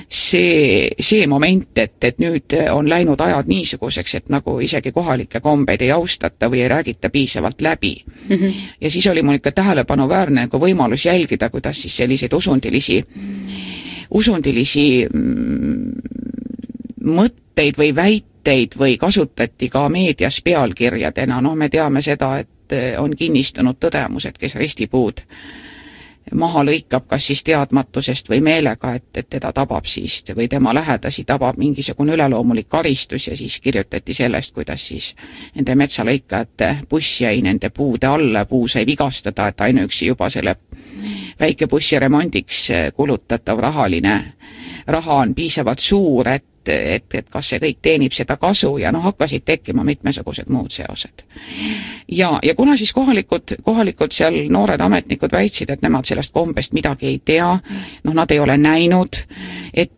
see, 0.09 0.89
see 0.99 1.27
moment, 1.27 1.77
et, 1.77 2.03
et 2.03 2.19
nüüd 2.19 2.53
on 2.71 2.89
läinud 2.89 3.21
ajad 3.21 3.47
niisuguseks, 3.47 4.15
et 4.15 4.29
nagu 4.29 4.59
isegi 4.59 4.91
kohalikke 4.91 5.39
kombeid 5.39 5.81
ei 5.81 5.91
austata 5.91 6.49
või 6.49 6.61
ei 6.61 6.67
räägita 6.67 7.09
piisavalt 7.09 7.61
läbi 7.61 8.03
mm. 8.29 8.35
-hmm. 8.35 8.53
ja 8.81 8.91
siis 8.91 9.07
oli 9.07 9.23
mul 9.23 9.35
ikka 9.35 9.51
tähelepanuväärne 9.51 10.41
nagu 10.41 10.57
võimalus 10.57 11.05
jälgida, 11.05 11.49
kuidas 11.49 11.81
siis 11.81 11.97
selliseid 11.97 12.33
usundilisi 12.33 13.05
usundilisi 14.09 15.07
mm, 15.13 15.91
mõtteid 17.03 17.77
või 17.77 17.95
väiteid 17.95 18.36
mõtteid 18.47 18.77
või 18.79 18.97
kasutati 18.97 19.69
ka 19.69 19.89
meedias 19.89 20.41
pealkirjadena, 20.41 21.41
noh, 21.41 21.55
me 21.55 21.69
teame 21.69 22.01
seda, 22.01 22.37
et 22.39 22.71
eh, 22.71 22.95
on 22.99 23.15
kinnistunud 23.15 23.75
tõdemused, 23.79 24.37
kes 24.39 24.55
ristipuud 24.55 25.21
maha 26.35 26.63
lõikab, 26.63 27.05
kas 27.07 27.27
siis 27.27 27.43
teadmatusest 27.43 28.29
või 28.29 28.41
meelega, 28.41 28.93
et, 28.95 29.05
et 29.15 29.29
teda 29.29 29.53
tabab 29.53 29.85
siis 29.85 30.23
või 30.35 30.47
tema 30.47 30.73
lähedasi 30.73 31.23
tabab 31.23 31.57
mingisugune 31.57 32.13
üleloomulik 32.13 32.67
karistus 32.67 33.27
ja 33.27 33.35
siis 33.35 33.59
kirjutati 33.59 34.13
sellest, 34.13 34.53
kuidas 34.53 34.87
siis 34.87 35.15
nende 35.55 35.75
metsalõikajate 35.75 36.83
buss 36.89 37.21
jäi 37.21 37.41
nende 37.41 37.69
puude 37.69 38.07
alla, 38.07 38.45
puu 38.45 38.67
sai 38.67 38.85
vigastada, 38.85 39.47
et 39.47 39.61
ainuüksi 39.61 40.07
juba 40.07 40.29
selle 40.29 40.57
väikebussi 41.39 41.99
remondiks 41.99 42.67
kulutatav 42.95 43.59
rahaline 43.59 44.19
raha 44.87 45.15
on 45.23 45.35
piisavalt 45.35 45.79
suur, 45.79 46.27
et 46.27 46.43
et, 46.69 47.05
et 47.13 47.29
kas 47.29 47.49
see 47.49 47.59
kõik 47.63 47.79
teenib 47.81 48.15
seda 48.15 48.37
kasu 48.37 48.77
ja 48.81 48.91
noh, 48.91 49.03
hakkasid 49.07 49.45
tekkima 49.45 49.83
mitmesugused 49.87 50.49
muud 50.49 50.71
seosed. 50.71 51.23
ja, 52.07 52.39
ja 52.43 52.55
kuna 52.55 52.77
siis 52.77 52.93
kohalikud, 52.93 53.57
kohalikud 53.63 54.11
seal 54.11 54.43
noored 54.49 54.81
ametnikud 54.81 55.31
väitsid, 55.31 55.69
et 55.69 55.81
nemad 55.81 56.05
sellest 56.05 56.33
kombest 56.33 56.73
midagi 56.73 57.07
ei 57.07 57.21
tea, 57.25 57.53
noh, 58.03 58.13
nad 58.13 58.31
ei 58.31 58.39
ole 58.39 58.57
näinud, 58.57 59.23
et 59.73 59.93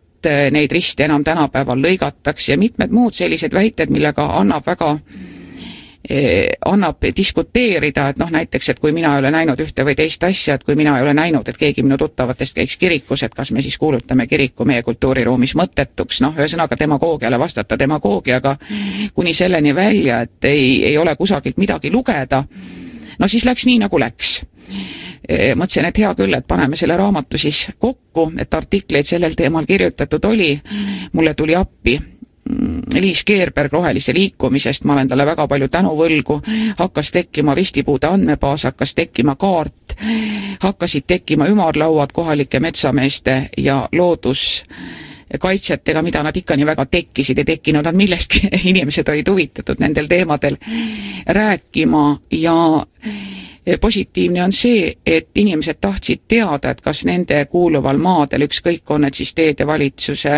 neid 0.52 0.72
riste 0.72 1.04
enam 1.04 1.24
tänapäeval 1.24 1.80
lõigatakse 1.80 2.52
ja 2.52 2.58
mitmed 2.60 2.92
muud 2.92 3.16
sellised 3.16 3.54
väited, 3.56 3.90
millega 3.90 4.26
annab 4.36 4.66
väga 4.66 4.96
Eh, 4.98 5.39
annab 6.66 7.04
diskuteerida, 7.16 8.08
et 8.08 8.18
noh, 8.18 8.30
näiteks, 8.32 8.68
et 8.72 8.78
kui 8.80 8.92
mina 8.92 9.12
ei 9.14 9.20
ole 9.20 9.30
näinud 9.30 9.60
ühte 9.60 9.84
või 9.84 9.94
teist 9.94 10.24
asja, 10.24 10.54
et 10.56 10.64
kui 10.64 10.74
mina 10.74 10.96
ei 10.96 11.04
ole 11.04 11.12
näinud, 11.14 11.48
et 11.48 11.58
keegi 11.60 11.84
minu 11.84 11.98
tuttavatest 12.00 12.56
käiks 12.56 12.76
kirikus, 12.80 13.22
et 13.22 13.34
kas 13.36 13.50
me 13.52 13.62
siis 13.62 13.76
kuulutame 13.78 14.26
kiriku 14.26 14.64
meie 14.64 14.82
kultuuriruumis 14.82 15.54
mõttetuks, 15.60 16.22
noh, 16.24 16.36
ühesõnaga 16.40 16.78
demagoogiale 16.80 17.38
vastata 17.38 17.78
demagoogiaga 17.78 18.56
kuni 19.14 19.34
selleni 19.34 19.74
välja, 19.76 20.22
et 20.24 20.48
ei, 20.48 20.84
ei 20.88 20.98
ole 20.98 21.14
kusagilt 21.16 21.60
midagi 21.60 21.92
lugeda, 21.92 22.44
no 23.18 23.28
siis 23.28 23.44
läks 23.44 23.66
nii, 23.68 23.82
nagu 23.84 24.00
läks. 24.00 24.40
Eh, 25.28 25.52
mõtlesin, 25.54 25.84
et 25.84 25.98
hea 26.00 26.14
küll, 26.16 26.34
et 26.34 26.46
paneme 26.48 26.76
selle 26.80 26.96
raamatu 26.96 27.38
siis 27.38 27.68
kokku, 27.78 28.30
et 28.38 28.54
artikleid 28.54 29.06
sellel 29.06 29.36
teemal 29.36 29.68
kirjutatud 29.68 30.24
oli, 30.24 30.54
mulle 31.12 31.34
tuli 31.34 31.54
appi 31.54 31.98
Liis 32.94 33.24
Keerberg 33.24 33.72
Rohelise 33.72 34.14
liikumisest, 34.14 34.84
ma 34.84 34.92
olen 34.92 35.08
talle 35.08 35.26
väga 35.26 35.48
palju 35.48 35.68
tänu 35.68 35.96
võlgu, 35.96 36.40
hakkas 36.78 37.12
tekkima 37.12 37.54
ristipuude 37.54 38.06
andmebaas, 38.06 38.64
hakkas 38.64 38.94
tekkima 38.94 39.36
kaart, 39.36 39.96
hakkasid 40.60 41.02
tekkima 41.06 41.46
ümarlauad 41.50 42.12
kohalike 42.12 42.60
metsameeste 42.60 43.50
ja 43.56 43.88
looduskaitsjatega, 43.92 46.02
mida 46.02 46.22
nad 46.22 46.36
ikka 46.36 46.56
nii 46.56 46.66
väga 46.66 46.86
tekkisid, 46.86 47.38
ei 47.38 47.44
tekkinud 47.44 47.84
nad 47.86 47.94
millestki, 47.94 48.48
inimesed 48.72 49.08
olid 49.08 49.28
huvitatud 49.30 49.76
nendel 49.80 50.06
teemadel 50.10 50.56
rääkima 51.26 52.18
ja 52.30 52.86
positiivne 53.80 54.44
on 54.44 54.52
see, 54.52 54.94
et 55.06 55.28
inimesed 55.34 55.76
tahtsid 55.80 56.20
teada, 56.28 56.70
et 56.70 56.80
kas 56.80 57.04
nende 57.04 57.44
kuuluval 57.50 57.98
maadel, 58.00 58.46
ükskõik, 58.48 58.82
on 58.90 59.04
need 59.04 59.18
siis 59.18 59.34
teedevalitsuse 59.36 60.32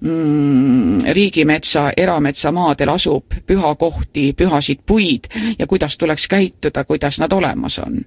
mm, 0.00 1.04
riigimetsa, 1.12 1.90
erametsamaadel 1.96 2.88
asub 2.94 3.38
pühakohti, 3.46 4.32
pühasid 4.32 4.82
puid 4.86 5.28
ja 5.58 5.66
kuidas 5.66 5.98
tuleks 5.98 6.28
käituda, 6.28 6.84
kuidas 6.84 7.20
nad 7.20 7.32
olemas 7.32 7.78
on. 7.78 8.00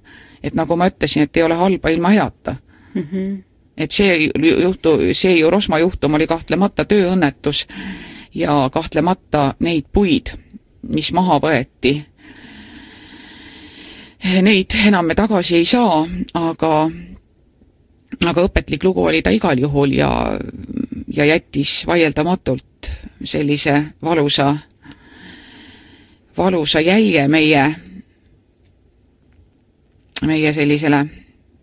et 0.43 0.53
nagu 0.53 0.75
ma 0.75 0.87
ütlesin, 0.89 1.23
et 1.23 1.37
ei 1.37 1.43
ole 1.43 1.55
halba 1.55 1.89
ilma 1.89 2.09
heata 2.09 2.55
mm. 2.93 3.01
-hmm. 3.01 3.43
et 3.77 3.91
see 3.91 4.29
juhtu, 4.61 4.89
see 5.13 5.37
ju 5.37 5.49
Rosma 5.49 5.79
juhtum 5.79 6.13
oli 6.13 6.27
kahtlemata 6.27 6.85
tööõnnetus 6.85 7.67
ja 8.33 8.69
kahtlemata 8.73 9.53
neid 9.59 9.85
puid, 9.91 10.33
mis 10.81 11.11
maha 11.13 11.39
võeti, 11.39 12.05
neid 14.23 14.75
enam 14.87 15.05
me 15.05 15.15
tagasi 15.15 15.55
ei 15.55 15.65
saa, 15.65 16.01
aga 16.33 16.89
aga 18.25 18.43
õpetlik 18.45 18.83
lugu 18.83 19.05
oli 19.05 19.21
ta 19.21 19.31
igal 19.33 19.57
juhul 19.59 19.95
ja, 19.97 20.09
ja 21.07 21.25
jättis 21.25 21.81
vaieldamatult 21.87 22.89
sellise 23.23 23.81
valusa, 24.03 24.55
valusa 26.37 26.81
jälje 26.81 27.27
meie, 27.27 27.63
meie 30.25 30.53
sellisele, 30.53 31.05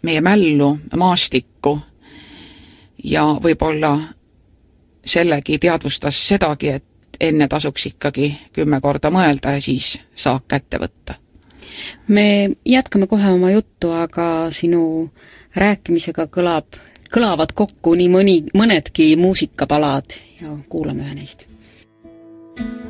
meie 0.03 0.21
mällu, 0.21 0.79
maastikku. 0.97 1.79
Ja 3.05 3.23
võib-olla 3.43 3.93
sellegi 5.07 5.59
teadvustas 5.63 6.19
sedagi, 6.29 6.73
et 6.75 7.21
enne 7.21 7.47
tasuks 7.49 7.87
ikkagi 7.93 8.33
kümme 8.53 8.81
korda 8.83 9.11
mõelda 9.15 9.55
ja 9.55 9.63
siis 9.63 9.95
saak 10.15 10.49
kätte 10.51 10.83
võtta 10.83 11.15
me 12.09 12.51
jätkame 12.65 13.07
kohe 13.07 13.33
oma 13.33 13.51
juttu, 13.51 13.93
aga 13.93 14.51
sinu 14.51 15.11
rääkimisega 15.57 16.29
kõlab, 16.33 16.81
kõlavad 17.15 17.55
kokku 17.55 17.95
nii 17.99 18.09
mõni, 18.13 18.37
mõnedki 18.55 19.15
muusikapalad 19.17 20.19
ja 20.41 20.57
kuulame 20.69 21.07
ühe 21.07 21.15
neist. 21.15 21.47
et 22.59 22.88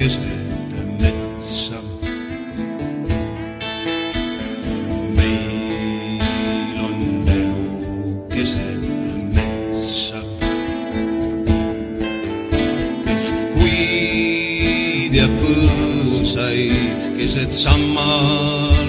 keset 0.00 0.28
metsa. 1.00 1.80
meil 5.16 6.78
on 6.86 7.28
elu 7.28 8.16
keset 8.32 8.80
metsa. 9.36 10.22
et 13.12 13.40
puid 13.52 15.12
ja 15.20 15.28
põõsaid 15.36 17.00
keset 17.20 17.52
sammas. 17.52 18.79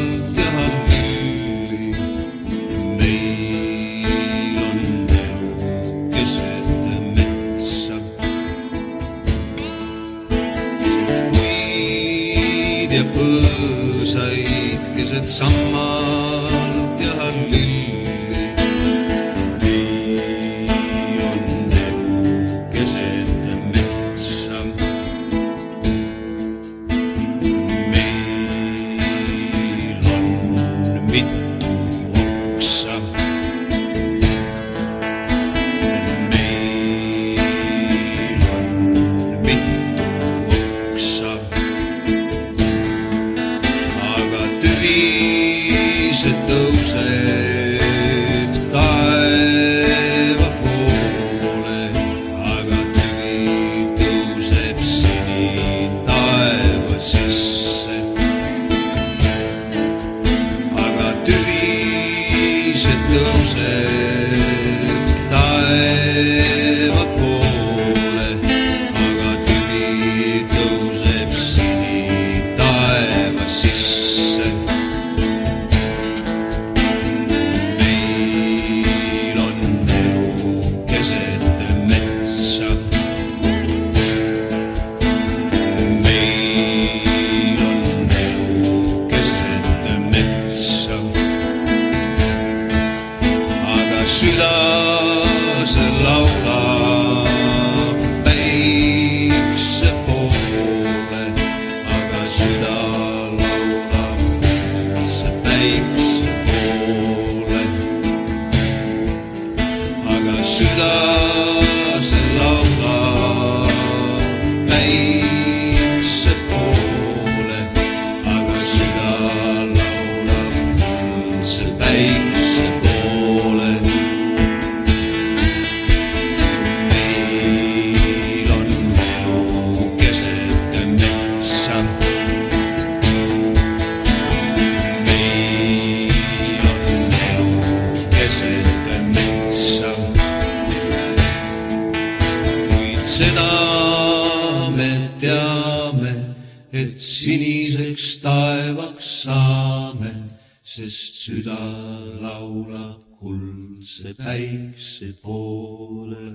Kuldse 153.91 154.13
päikse 154.13 155.13
poole. 155.21 156.27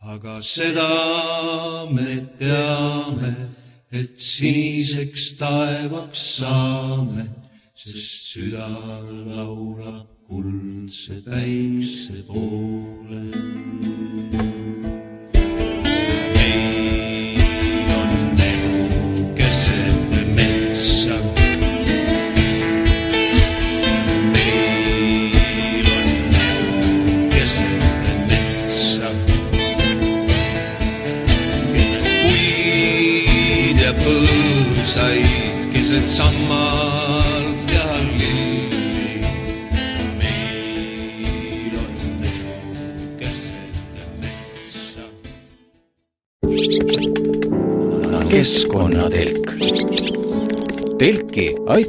aga 0.00 0.40
seda 0.42 1.86
me 1.90 2.26
teame, 2.38 3.34
et 3.92 4.16
siniseks 4.16 5.36
taevaks 5.38 6.22
saame, 6.38 7.26
sest 7.74 8.30
süda 8.32 8.68
laulab 9.36 10.06
kuldse 10.28 11.20
päikse 11.26 12.22
poole. 12.28 12.99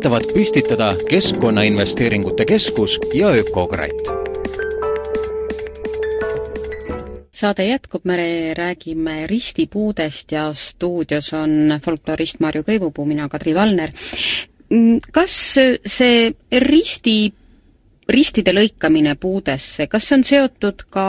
Aitavad 0.01 0.31
püstitada 0.33 0.95
Keskkonnainvesteeringute 1.09 2.45
Keskus 2.45 2.95
ja 3.13 3.27
Ökokratt 3.37 4.07
saade 7.31 7.65
jätkub, 7.65 8.01
me 8.05 8.15
räägime 8.57 9.27
ristipuudest 9.27 10.31
ja 10.31 10.53
stuudios 10.53 11.33
on 11.33 11.77
folklorist 11.85 12.39
Marju 12.39 12.63
Kõivupuu, 12.65 13.05
mina 13.05 13.27
Kadri 13.29 13.53
Valner. 13.53 13.93
Mm, 14.69 14.97
kas 15.13 15.35
see 15.85 16.33
risti, 16.65 17.33
ristide 18.09 18.55
lõikamine 18.57 19.13
puudesse, 19.21 19.85
kas 19.87 20.07
see 20.07 20.17
on 20.17 20.25
seotud 20.25 20.85
ka 20.89 21.05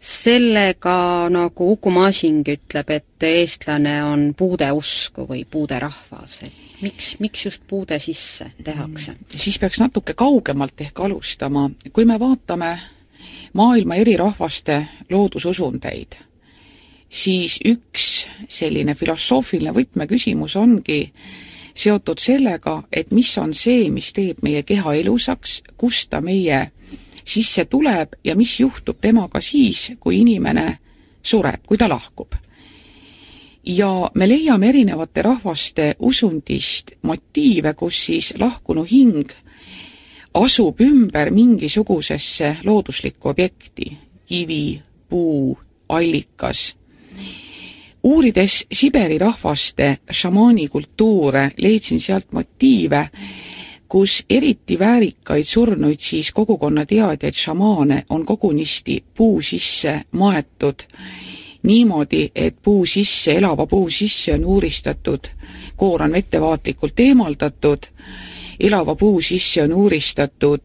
sellega, 0.00 0.98
nagu 1.32 1.70
Uku 1.72 1.90
Masing 1.90 2.52
ütleb, 2.52 2.90
et 2.90 3.28
eestlane 3.32 4.02
on 4.04 4.34
puudeusku 4.36 5.24
või 5.28 5.46
puuderahvas, 5.48 6.38
et 6.44 6.64
miks, 6.84 7.14
miks 7.20 7.46
just 7.46 7.64
puude 7.68 7.98
sisse 7.98 8.50
tehakse? 8.64 9.16
siis 9.36 9.58
peaks 9.58 9.80
natuke 9.80 10.14
kaugemalt 10.14 10.80
ehk 10.80 11.00
alustama, 11.00 11.70
kui 11.92 12.04
me 12.04 12.18
vaatame 12.20 12.74
maailma 13.52 13.98
eri 14.02 14.16
rahvaste 14.20 14.80
loodususundeid, 15.10 16.18
siis 17.08 17.58
üks 17.64 18.26
selline 18.48 18.94
filosoofiline 18.94 19.74
võtmeküsimus 19.74 20.56
ongi 20.60 21.00
seotud 21.74 22.20
sellega, 22.22 22.82
et 22.92 23.10
mis 23.10 23.32
on 23.38 23.54
see, 23.54 23.88
mis 23.90 24.12
teeb 24.14 24.42
meie 24.46 24.62
keha 24.62 24.94
ilusaks, 25.00 25.60
kust 25.76 26.10
ta 26.10 26.20
meie 26.22 26.68
sisse 27.24 27.64
tuleb 27.64 28.18
ja 28.24 28.36
mis 28.36 28.58
juhtub 28.60 29.00
temaga 29.00 29.40
siis, 29.40 29.92
kui 30.00 30.20
inimene 30.20 30.78
sureb, 31.24 31.64
kui 31.66 31.80
ta 31.80 31.88
lahkub. 31.88 32.36
Ja 33.66 34.10
me 34.14 34.28
leiame 34.28 34.68
erinevate 34.68 35.22
rahvaste 35.22 35.94
usundist 35.98 36.90
motiive, 37.02 37.74
kus 37.74 38.06
siis 38.06 38.34
lahkunu 38.38 38.84
hing 38.84 39.30
asub 40.34 40.80
ümber 40.80 41.30
mingisugusesse 41.30 42.56
looduslikku 42.64 43.28
objekti, 43.28 43.96
kivi, 44.26 44.82
puu, 45.08 45.58
allikas. 45.88 46.76
uurides 48.02 48.66
Siberi 48.72 49.18
rahvaste 49.18 49.98
šamaani 50.10 50.68
kultuure, 50.68 51.50
leidsin 51.56 52.00
sealt 52.00 52.32
motiive, 52.32 53.08
kus 53.88 54.24
eriti 54.30 54.78
väärikaid 54.78 55.44
surnuid 55.44 56.00
siis 56.00 56.32
kogukonna 56.32 56.86
teadjaid 56.86 57.34
šamaane 57.34 58.04
on 58.08 58.26
kogunisti 58.26 59.04
puu 59.14 59.42
sisse 59.42 60.00
maetud 60.12 60.82
niimoodi, 61.64 62.30
et 62.34 62.56
puu 62.62 62.86
sisse, 62.86 63.32
elava 63.32 63.66
puu 63.66 63.90
sisse 63.90 64.34
on 64.34 64.44
uuristatud, 64.44 65.28
koor 65.76 66.02
on 66.02 66.14
ettevaatlikult 66.14 67.00
eemaldatud 67.00 67.86
elava 68.60 68.94
puu 68.94 69.20
sisse 69.20 69.62
on 69.62 69.72
uuristatud 69.72 70.60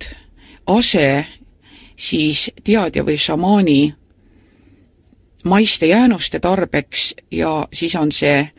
ase 0.67 1.25
siis 1.95 2.51
teadja 2.63 3.03
või 3.05 3.17
šamaani 3.17 3.93
maiste 5.45 5.85
jäänuste 5.85 6.39
tarbeks 6.39 7.15
ja 7.31 7.67
siis 7.73 7.95
on 7.95 8.11
see 8.11 8.49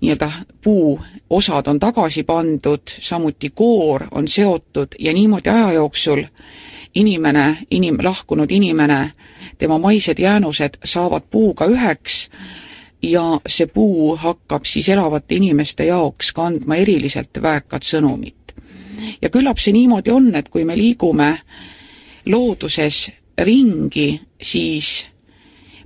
nii-öelda 0.00 0.30
puu 0.64 1.00
osad 1.30 1.66
on 1.66 1.78
tagasi 1.80 2.22
pandud, 2.22 2.82
samuti 3.00 3.50
koor 3.54 4.04
on 4.10 4.28
seotud 4.28 4.98
ja 4.98 5.12
niimoodi 5.12 5.48
aja 5.48 5.72
jooksul 5.72 6.24
inimene, 6.94 7.58
inim-, 7.70 8.02
lahkunud 8.04 8.50
inimene, 8.50 9.12
tema 9.58 9.78
maised 9.78 10.18
jäänused 10.18 10.78
saavad 10.84 11.22
puuga 11.30 11.66
üheks 11.66 12.28
ja 13.02 13.40
see 13.46 13.66
puu 13.66 14.16
hakkab 14.16 14.64
siis 14.64 14.88
elavate 14.88 15.34
inimeste 15.34 15.84
jaoks 15.84 16.32
kandma 16.32 16.76
eriliselt 16.76 17.42
väekat 17.42 17.82
sõnumit 17.82 18.42
ja 19.22 19.30
küllap 19.30 19.58
see 19.58 19.72
niimoodi 19.72 20.10
on, 20.10 20.34
et 20.34 20.48
kui 20.48 20.64
me 20.64 20.76
liigume 20.76 21.36
looduses 22.26 23.10
ringi, 23.38 24.20
siis 24.42 25.06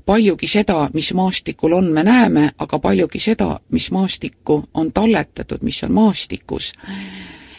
paljugi 0.06 0.46
seda, 0.46 0.88
mis 0.94 1.12
maastikul 1.14 1.72
on, 1.72 1.90
me 1.92 2.04
näeme, 2.04 2.50
aga 2.58 2.78
paljugi 2.78 3.18
seda, 3.18 3.60
mis 3.70 3.90
maastikku 3.90 4.62
on 4.74 4.92
talletatud, 4.92 5.62
mis 5.62 5.82
on 5.84 5.92
maastikus, 5.92 6.72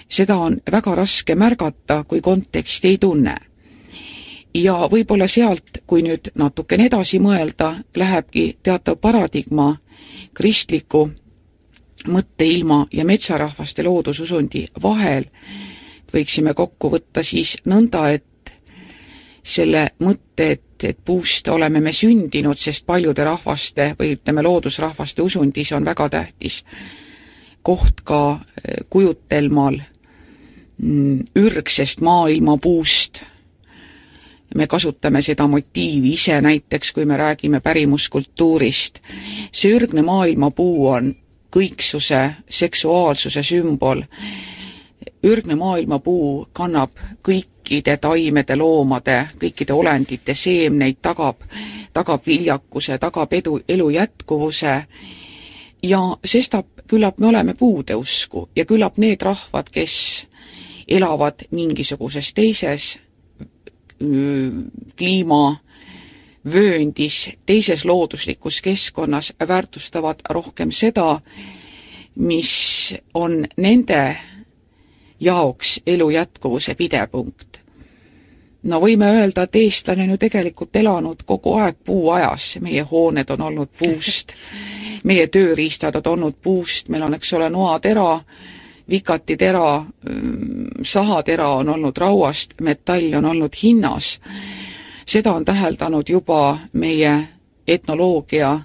seda 0.09 0.37
on 0.37 0.61
väga 0.71 0.95
raske 0.95 1.35
märgata, 1.35 2.03
kui 2.03 2.21
konteksti 2.21 2.87
ei 2.87 2.97
tunne. 2.97 3.35
Ja 4.57 4.75
võib-olla 4.91 5.27
sealt, 5.29 5.81
kui 5.87 6.03
nüüd 6.05 6.31
natukene 6.35 6.87
edasi 6.89 7.19
mõelda, 7.21 7.75
lähebki 7.95 8.57
teatav 8.63 8.99
paradigma 9.01 9.75
kristliku 10.37 11.07
mõtteilma 12.07 12.85
ja 12.93 13.05
metsarahvaste 13.05 13.83
loodususundi 13.83 14.67
vahel 14.83 15.25
võiksime 16.13 16.53
kokku 16.53 16.91
võtta 16.93 17.23
siis 17.23 17.57
nõnda, 17.65 18.09
et 18.15 18.53
selle 19.47 19.87
mõtte, 20.03 20.51
et, 20.51 20.83
et 20.83 20.97
puust 21.05 21.47
oleme 21.49 21.81
me 21.83 21.91
sündinud, 21.95 22.57
sest 22.59 22.85
paljude 22.85 23.23
rahvaste 23.23 23.93
või 23.99 24.15
ütleme, 24.15 24.43
loodusrahvaste 24.43 25.23
usundis 25.23 25.71
on 25.75 25.85
väga 25.87 26.09
tähtis 26.09 26.63
koht 27.67 28.03
ka 28.07 28.39
eh, 28.39 28.83
kujutelmal 28.89 29.79
mm, 30.77 31.25
ürgsest 31.35 32.01
maailmapuust. 32.01 33.23
Me 34.55 34.67
kasutame 34.67 35.21
seda 35.21 35.47
motiivi 35.47 36.13
ise 36.13 36.41
näiteks, 36.41 36.93
kui 36.93 37.05
me 37.05 37.17
räägime 37.17 37.59
pärimuskultuurist. 37.61 38.99
see 39.51 39.71
ürgne 39.71 40.01
maailmapuu 40.01 40.87
on 40.87 41.15
kõiksuse, 41.51 42.31
seksuaalsuse 42.49 43.43
sümbol. 43.43 44.01
ürgne 45.23 45.55
maailmapuu 45.55 46.47
kannab 46.53 46.89
kõikide 47.23 47.97
taimede, 47.97 48.55
loomade, 48.55 49.27
kõikide 49.39 49.73
olendite 49.73 50.33
seemneid, 50.33 50.97
tagab, 51.01 51.35
tagab 51.93 52.21
viljakuse, 52.27 52.97
tagab 52.97 53.33
edu, 53.33 53.59
elu 53.67 53.89
jätkuvuse 53.89 54.83
ja 55.83 56.17
sestap 56.25 56.67
küllap 56.87 57.19
me 57.19 57.27
oleme 57.27 57.53
puude 57.53 57.95
usku 57.95 58.49
ja 58.55 58.65
küllap 58.65 58.97
need 58.97 59.21
rahvad, 59.21 59.69
kes 59.71 60.27
elavad 60.87 61.43
mingisuguses 61.51 62.33
teises 62.33 62.99
kliima 64.97 65.57
vööndis, 66.53 67.29
teises 67.45 67.85
looduslikus 67.85 68.61
keskkonnas 68.61 69.33
väärtustavad 69.47 70.21
rohkem 70.29 70.71
seda, 70.71 71.19
mis 72.15 72.95
on 73.13 73.45
nende 73.57 74.17
jaoks 75.19 75.81
elu 75.87 76.09
jätkuvuse 76.09 76.75
pidepunkt. 76.75 77.59
no 78.63 78.79
võime 78.81 79.05
öelda, 79.05 79.43
et 79.43 79.55
eestlane 79.55 80.03
on 80.03 80.09
ju 80.09 80.17
tegelikult 80.17 80.75
elanud 80.75 81.23
kogu 81.25 81.53
aeg 81.53 81.77
puuajas, 81.85 82.57
meie 82.61 82.81
hooned 82.83 83.29
on 83.29 83.41
olnud 83.41 83.69
puust, 83.79 84.33
meie 85.03 85.27
tööriistad 85.27 85.95
on 85.95 86.13
olnud 86.13 86.35
puust, 86.41 86.89
meil 86.89 87.03
on, 87.03 87.13
eks 87.13 87.33
ole, 87.33 87.49
noatera, 87.49 88.19
vikatitera, 88.89 89.85
mm, 90.09 90.65
sahatera 90.83 91.49
on 91.49 91.69
olnud 91.69 91.97
rauast, 91.97 92.53
metall 92.61 93.13
on 93.13 93.25
olnud 93.25 93.53
hinnas. 93.63 94.19
Seda 95.05 95.33
on 95.33 95.45
täheldanud 95.45 96.09
juba 96.09 96.57
meie 96.73 97.27
etnoloogia 97.67 98.59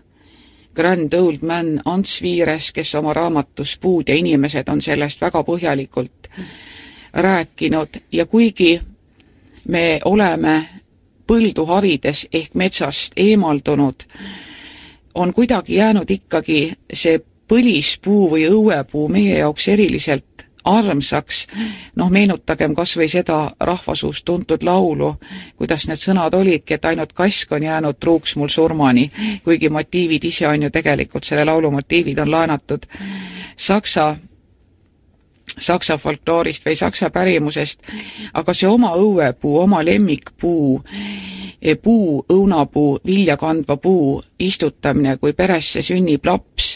Grand 0.74 1.12
Old 1.12 1.38
Man 1.42 1.80
Ants 1.84 2.22
Viires, 2.22 2.72
kes 2.72 2.94
oma 2.94 3.12
raamatus 3.12 3.78
Puud 3.78 4.08
ja 4.08 4.14
inimesed 4.14 4.68
on 4.68 4.82
sellest 4.82 5.20
väga 5.20 5.42
põhjalikult 5.42 6.28
rääkinud. 7.12 7.88
Ja 8.12 8.26
kuigi 8.26 8.80
me 9.68 10.00
oleme 10.04 10.68
põldu 11.26 11.66
harides 11.66 12.26
ehk 12.32 12.54
metsast 12.54 13.12
eemaldunud, 13.16 14.06
on 15.14 15.34
kuidagi 15.34 15.74
jäänud 15.74 16.10
ikkagi 16.10 16.72
see 16.92 17.20
põlispuu 17.52 18.30
või 18.32 18.46
õuepuu 18.48 19.08
meie 19.12 19.36
jaoks 19.42 19.68
eriliselt 19.68 20.46
armsaks, 20.64 21.46
noh 21.98 22.10
meenutagem 22.10 22.74
kas 22.74 22.94
või 22.96 23.08
seda 23.10 23.38
rahvasuust 23.60 24.24
tuntud 24.24 24.62
laulu, 24.62 25.14
kuidas 25.58 25.88
need 25.90 26.00
sõnad 26.00 26.34
olidki, 26.38 26.78
et 26.78 26.84
ainult 26.86 27.12
kask 27.18 27.52
on 27.52 27.66
jäänud 27.66 27.98
truuks 28.00 28.36
mul 28.38 28.48
surmani, 28.48 29.08
kuigi 29.44 29.68
motiivid 29.68 30.24
ise 30.24 30.46
on 30.48 30.68
ju 30.68 30.70
tegelikult, 30.70 31.26
selle 31.26 31.44
laulu 31.44 31.70
motiivid 31.74 32.22
on 32.22 32.30
laenatud 32.30 32.86
saksa 33.56 34.14
saksa 35.58 35.98
folkloorist 35.98 36.64
või 36.64 36.76
saksa 36.78 37.10
pärimusest, 37.10 37.82
aga 38.32 38.54
see 38.56 38.68
oma 38.70 38.94
õuepuu, 38.96 39.58
oma 39.60 39.82
lemmikpuu, 39.84 40.80
puu, 41.82 42.24
õunapuu, 42.32 42.98
vilja 43.06 43.36
kandva 43.36 43.76
puu 43.76 44.22
istutamine, 44.38 45.16
kui 45.20 45.34
peresse 45.36 45.82
sünnib 45.82 46.24
laps, 46.26 46.71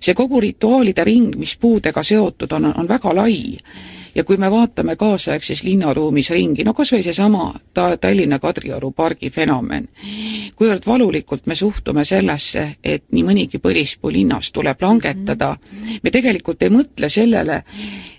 see 0.00 0.14
kogu 0.14 0.40
rituaalide 0.40 1.04
ring, 1.04 1.36
mis 1.38 1.56
puudega 1.60 2.02
seotud 2.02 2.52
on, 2.52 2.72
on 2.76 2.88
väga 2.88 3.14
lai. 3.14 3.56
Ja 4.14 4.24
kui 4.28 4.36
me 4.36 4.50
vaatame 4.52 4.92
kaasaegses 5.00 5.62
linnaruumis 5.64 6.28
ringi, 6.34 6.66
no 6.68 6.74
kas 6.76 6.90
või 6.92 7.00
seesama 7.00 7.46
ta-, 7.72 7.96
Tallinna 7.96 8.36
Kadrioru 8.38 8.90
pargi 8.92 9.30
fenomen, 9.32 9.86
kuivõrd 10.56 10.84
valulikult 10.86 11.46
me 11.48 11.56
suhtume 11.56 12.04
sellesse, 12.04 12.66
et 12.84 13.06
nii 13.08 13.24
mõnigi 13.24 13.60
põlispuu 13.62 14.12
linnas 14.12 14.52
tuleb 14.52 14.84
langetada, 14.84 15.54
me 16.02 16.12
tegelikult 16.12 16.62
ei 16.62 16.74
mõtle 16.74 17.08
sellele, 17.08 17.62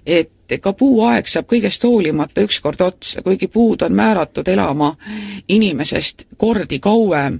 et 0.01 0.57
ka 0.61 0.73
puuaeg 0.73 1.29
saab 1.29 1.45
kõigest 1.53 1.85
hoolimata 1.85 2.41
ükskord 2.41 2.81
otsa, 2.81 3.21
kuigi 3.21 3.47
puud 3.47 3.85
on 3.85 3.93
määratud 3.93 4.49
elama 4.49 4.95
inimesest 5.47 6.25
kordi 6.37 6.81
kauem, 6.81 7.39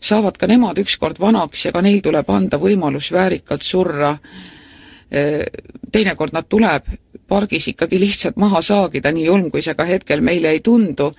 saavad 0.00 0.38
ka 0.38 0.46
nemad 0.46 0.78
ükskord 0.78 1.20
vanaks 1.20 1.64
ja 1.66 1.72
ka 1.72 1.82
neil 1.82 2.00
tuleb 2.02 2.30
anda 2.30 2.58
võimalus 2.58 3.12
väärikalt 3.12 3.62
surra. 3.62 4.16
teinekord 5.92 6.32
nad 6.32 6.44
tuleb 6.48 6.82
pargis 7.28 7.68
ikkagi 7.68 8.00
lihtsalt 8.00 8.36
maha 8.36 8.62
saagida, 8.62 9.12
nii 9.12 9.24
julm 9.24 9.50
kui 9.50 9.62
see 9.62 9.74
ka 9.74 9.84
hetkel 9.84 10.20
meile 10.20 10.50
ei 10.50 10.60
tundu. 10.60 11.14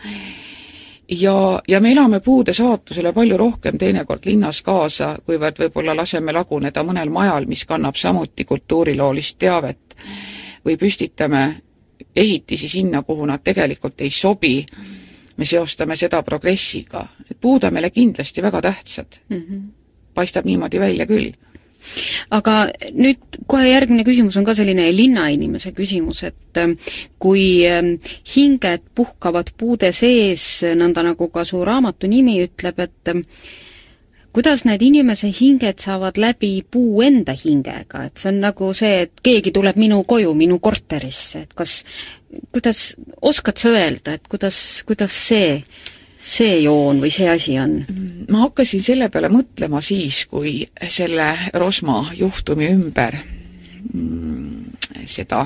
ja, 1.10 1.62
ja 1.68 1.80
me 1.80 1.92
elame 1.92 2.20
puude 2.20 2.54
saatusele 2.54 3.14
palju 3.14 3.38
rohkem 3.38 3.78
teinekord 3.78 4.26
linnas 4.26 4.62
kaasa, 4.62 5.18
kuivõrd 5.26 5.58
võib-olla 5.60 5.96
laseme 5.96 6.34
laguneda 6.34 6.84
mõnel 6.84 7.10
majal, 7.10 7.46
mis 7.46 7.66
kannab 7.66 7.96
samuti 7.96 8.46
kultuuriloolist 8.46 9.38
teavet 9.40 9.96
või 10.66 10.78
püstitame 10.78 11.62
ehitisi 12.16 12.68
sinna, 12.68 13.02
kuhu 13.02 13.26
nad 13.26 13.42
tegelikult 13.44 14.02
ei 14.02 14.10
sobi, 14.10 14.66
me 15.40 15.48
seostame 15.48 15.96
seda 15.96 16.22
progressiga, 16.28 17.06
et 17.30 17.38
puud 17.40 17.64
on 17.64 17.74
meile 17.74 17.90
kindlasti 17.96 18.44
väga 18.44 18.62
tähtsad 18.62 19.22
mm. 19.30 19.38
-hmm. 19.38 19.62
paistab 20.14 20.46
niimoodi 20.46 20.80
välja 20.80 21.06
küll 21.08 21.32
aga 22.36 22.56
nüüd 22.92 23.40
kohe 23.50 23.70
järgmine 23.70 24.04
küsimus 24.08 24.38
on 24.40 24.46
ka 24.48 24.56
selline 24.58 24.90
linnainimese 24.96 25.72
küsimus, 25.78 26.24
et 26.28 26.60
ähm, 26.60 26.76
kui 27.22 27.66
ähm, 27.68 27.96
hinged 28.36 28.84
puhkavad 28.96 29.54
puude 29.58 29.92
sees, 29.96 30.46
nõnda 30.80 31.04
nagu 31.06 31.30
ka 31.34 31.46
su 31.48 31.64
raamatu 31.66 32.10
nimi 32.12 32.40
ütleb, 32.44 32.84
et 32.86 33.14
ähm, 33.14 33.24
kuidas 34.34 34.64
need 34.68 34.82
inimese 34.86 35.32
hinged 35.34 35.82
saavad 35.82 36.18
läbi 36.22 36.60
puu 36.72 37.02
enda 37.06 37.34
hingega, 37.34 38.06
et 38.10 38.22
see 38.22 38.32
on 38.32 38.42
nagu 38.44 38.72
see, 38.78 39.06
et 39.08 39.24
keegi 39.26 39.54
tuleb 39.56 39.80
minu 39.80 40.04
koju, 40.08 40.34
minu 40.38 40.60
korterisse, 40.64 41.46
et 41.48 41.56
kas, 41.58 41.84
kuidas, 42.54 42.84
oskad 43.22 43.62
sa 43.62 43.74
öelda, 43.74 44.18
et 44.20 44.28
kuidas, 44.30 44.84
kuidas 44.88 45.16
see 45.30 45.64
see 46.20 46.58
joon 46.66 47.00
või 47.00 47.12
see 47.16 47.30
asi 47.32 47.56
on? 47.62 47.78
ma 48.30 48.44
hakkasin 48.44 48.84
selle 48.84 49.08
peale 49.10 49.30
mõtlema 49.32 49.80
siis, 49.82 50.26
kui 50.28 50.66
selle 50.92 51.30
Rosma 51.56 52.02
juhtumi 52.20 52.68
ümber 52.74 53.16
mm, 53.94 55.06
seda 55.08 55.46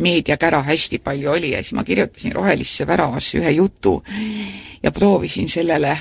meediakära 0.00 0.62
hästi 0.62 1.02
palju 1.04 1.30
oli 1.30 1.52
ja 1.52 1.62
siis 1.62 1.76
ma 1.76 1.84
kirjutasin 1.84 2.32
Rohelisse 2.32 2.86
väravasse 2.86 3.42
ühe 3.42 3.52
jutu 3.58 3.98
ja 4.82 4.92
proovisin 4.94 5.48
sellele 5.48 5.96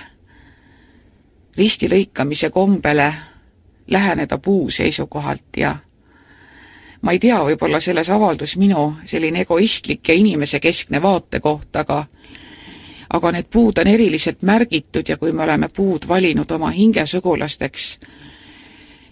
ristilõikamise 1.58 2.50
kombele 2.50 3.13
läheneda 3.88 4.38
puu 4.38 4.70
seisukohalt 4.70 5.58
ja 5.58 5.76
ma 7.02 7.12
ei 7.12 7.20
tea, 7.20 7.39
võib-olla 7.46 7.80
selles 7.80 8.10
avaldus 8.10 8.58
minu 8.58 8.98
selline 9.06 9.41
egoistlik 9.46 10.10
ja 10.10 10.15
inimesekeskne 10.17 11.02
vaatekoht, 11.02 11.76
aga 11.76 12.06
aga 13.10 13.32
need 13.32 13.48
puud 13.52 13.80
on 13.80 13.88
eriliselt 13.88 14.41
märgitud 14.43 15.08
ja 15.10 15.17
kui 15.17 15.32
me 15.32 15.43
oleme 15.43 15.70
puud 15.74 16.08
valinud 16.08 16.52
oma 16.52 16.70
hingesugulasteks, 16.76 18.00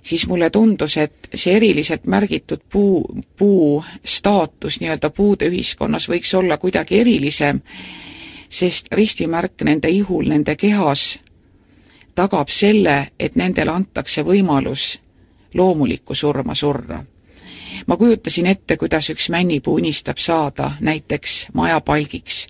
siis 0.04 0.28
mulle 0.28 0.50
tundus, 0.50 0.98
et 0.98 1.30
see 1.34 1.56
eriliselt 1.56 2.08
märgitud 2.12 2.66
puu, 2.70 3.06
puu 3.38 3.84
staatus 4.06 4.82
nii-öelda 4.82 5.10
puude 5.10 5.48
ühiskonnas 5.48 6.10
võiks 6.12 6.34
olla 6.36 6.58
kuidagi 6.58 7.00
erilisem, 7.00 7.62
sest 8.50 8.92
ristimärk 8.92 9.64
nende 9.64 9.90
ihul, 9.90 10.28
nende 10.28 10.56
kehas 10.60 11.16
tagab 12.16 12.50
selle, 12.50 13.08
et 13.20 13.36
nendele 13.36 13.72
antakse 13.72 14.24
võimalus 14.24 15.02
loomulikku 15.54 16.16
surma 16.16 16.56
surra. 16.56 17.04
ma 17.88 17.98
kujutasin 17.98 18.46
ette, 18.46 18.78
kuidas 18.78 19.10
üks 19.10 19.30
männipuu 19.30 19.76
unistab 19.76 20.18
saada 20.18 20.72
näiteks 20.80 21.48
majapalgiks 21.54 22.48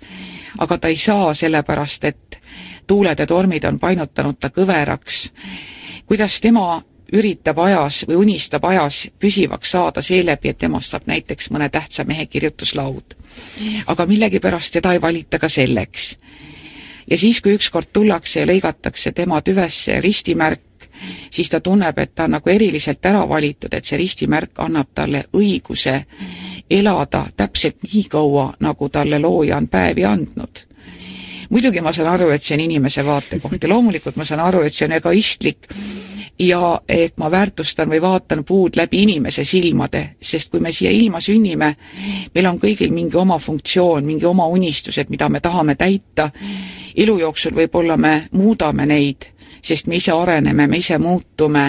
aga 0.57 0.77
ta 0.77 0.87
ei 0.87 0.97
saa, 0.97 1.33
sellepärast 1.33 2.03
et 2.03 2.41
tuuled 2.87 3.19
ja 3.19 3.27
tormid 3.27 3.63
on 3.63 3.79
painutanud 3.79 4.39
ta 4.39 4.49
kõveraks. 4.49 5.31
kuidas 6.05 6.41
tema 6.41 6.83
üritab 7.13 7.59
ajas 7.59 8.05
või 8.07 8.15
unistab 8.15 8.65
ajas 8.65 9.07
püsivaks 9.19 9.71
saada 9.71 10.01
seeläbi, 10.01 10.49
et 10.49 10.57
temast 10.57 10.89
saab 10.89 11.07
näiteks 11.07 11.49
mõne 11.51 11.69
tähtsa 11.69 12.03
mehe 12.03 12.25
kirjutuslaud. 12.25 13.15
aga 13.87 14.05
millegipärast 14.05 14.73
teda 14.73 14.93
ei 14.93 15.01
valita 15.01 15.39
ka 15.39 15.49
selleks. 15.49 16.17
Ja 17.09 17.17
siis, 17.17 17.41
kui 17.41 17.55
ükskord 17.55 17.91
tullakse 17.93 18.39
ja 18.39 18.49
lõigatakse 18.49 19.11
tema 19.11 19.41
tüvesse 19.41 19.99
ristimärk, 20.01 20.61
siis 21.29 21.49
ta 21.49 21.59
tunneb, 21.59 21.97
et 21.99 22.15
ta 22.15 22.25
on 22.25 22.35
nagu 22.37 22.49
eriliselt 22.49 23.05
ära 23.05 23.25
valitud, 23.29 23.73
et 23.73 23.85
see 23.85 23.99
ristimärk 23.99 24.59
annab 24.63 24.93
talle 24.93 25.25
õiguse 25.33 25.99
elada 26.69 27.25
täpselt 27.37 27.83
nii 27.83 28.05
kaua, 28.09 28.53
nagu 28.59 28.89
talle 28.89 29.19
looja 29.19 29.57
on 29.57 29.67
päevi 29.67 30.05
andnud. 30.05 30.65
muidugi 31.49 31.81
ma 31.81 31.93
saan 31.93 32.09
aru, 32.09 32.29
et 32.29 32.41
see 32.41 32.55
on 32.55 32.61
inimese 32.61 33.05
vaatekoht 33.05 33.63
ja 33.63 33.69
loomulikult 33.69 34.15
ma 34.15 34.25
saan 34.25 34.39
aru, 34.39 34.61
et 34.61 34.73
see 34.73 34.87
on 34.87 34.97
egoistlik 34.97 35.67
ja 36.39 36.81
et 36.87 37.17
ma 37.17 37.29
väärtustan 37.31 37.89
või 37.89 38.01
vaatan 38.01 38.43
puud 38.43 38.75
läbi 38.75 39.03
inimese 39.03 39.43
silmade, 39.43 40.15
sest 40.21 40.51
kui 40.51 40.59
me 40.59 40.71
siia 40.71 40.91
ilma 40.91 41.21
sünnime, 41.23 41.75
meil 42.35 42.49
on 42.49 42.59
kõigil 42.59 42.91
mingi 42.91 43.17
oma 43.17 43.37
funktsioon, 43.39 44.05
mingi 44.05 44.25
oma 44.25 44.47
unistused, 44.47 45.09
mida 45.09 45.29
me 45.29 45.39
tahame 45.39 45.75
täita, 45.75 46.31
elu 46.95 47.19
jooksul 47.19 47.55
võib-olla 47.55 47.97
me 47.97 48.27
muudame 48.31 48.85
neid, 48.85 49.31
sest 49.61 49.87
me 49.87 49.95
ise 49.95 50.11
areneme, 50.11 50.67
me 50.67 50.77
ise 50.77 50.97
muutume 50.97 51.65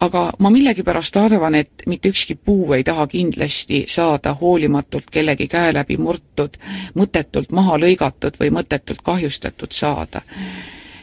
aga 0.00 0.30
ma 0.38 0.50
millegipärast 0.50 1.16
arvan, 1.20 1.54
et 1.54 1.84
mitte 1.86 2.08
ükski 2.08 2.34
puu 2.34 2.72
ei 2.72 2.84
taha 2.84 3.06
kindlasti 3.06 3.84
saada 3.88 4.34
hoolimatult 4.40 5.10
kellegi 5.12 5.48
käe 5.48 5.74
läbi 5.76 5.98
murtud, 6.00 6.56
mõttetult 6.96 7.52
maha 7.52 7.76
lõigatud 7.78 8.38
või 8.40 8.52
mõttetult 8.56 9.02
kahjustatud 9.04 9.72
saada. 9.76 10.22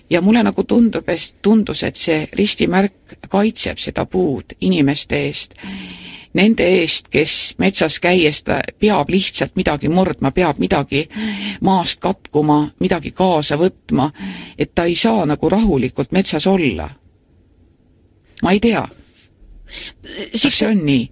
Ja 0.09 0.21
mulle 0.21 0.43
nagu 0.43 0.63
tundub, 0.63 1.09
tundus, 1.41 1.83
et 1.83 1.95
see 1.95 2.27
ristimärk 2.33 3.17
kaitseb 3.29 3.79
seda 3.81 4.05
puud 4.05 4.57
inimeste 4.61 5.19
eest, 5.27 5.57
nende 6.37 6.67
eest, 6.81 7.09
kes 7.11 7.55
metsas 7.59 7.99
käies 7.99 8.43
ta 8.43 8.61
peab 8.79 9.09
lihtsalt 9.09 9.55
midagi 9.55 9.89
murdma, 9.89 10.31
peab 10.31 10.59
midagi 10.59 11.07
maast 11.61 11.99
katkuma, 11.99 12.67
midagi 12.79 13.11
kaasa 13.11 13.57
võtma, 13.57 14.11
et 14.57 14.75
ta 14.75 14.85
ei 14.85 14.95
saa 14.95 15.25
nagu 15.25 15.49
rahulikult 15.49 16.11
metsas 16.11 16.47
olla 16.47 16.89
ma 18.43 18.51
ei 18.51 18.59
tea. 18.59 18.87
kas 20.31 20.59
see 20.59 20.69
on 20.69 20.83
nii? 20.85 21.07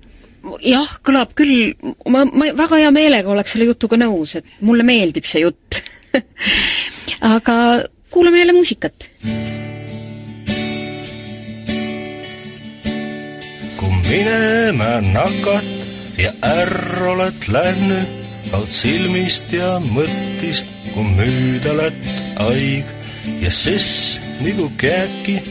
jah, 0.70 0.92
kõlab 1.06 1.34
küll, 1.38 1.74
ma, 2.14 2.22
ma 2.26 2.52
väga 2.56 2.84
hea 2.84 2.92
meelega 2.94 3.32
oleks 3.34 3.56
selle 3.56 3.68
jutuga 3.72 3.98
nõus, 4.00 4.38
et 4.38 4.62
mulle 4.62 4.86
meeldib 4.86 5.26
see 5.28 5.42
jutt 5.42 5.82
aga 7.36 7.58
kuulame 8.16 8.40
jälle 8.40 8.54
muusikat. 8.54 8.96
kui 13.78 13.96
minema 14.10 15.02
nakat 15.14 15.66
ja 16.18 16.32
ärr 16.60 17.04
oled 17.12 17.50
läinud, 17.52 18.08
kaud 18.52 18.72
silmist 18.72 19.52
ja 19.52 19.68
mõttist, 19.90 20.72
kui 20.94 21.04
müüda 21.18 21.76
lätt 21.76 22.08
haig 22.40 22.88
ja 23.44 23.52
sess 23.52 24.22
nagu 24.40 24.72
käki 24.80 25.42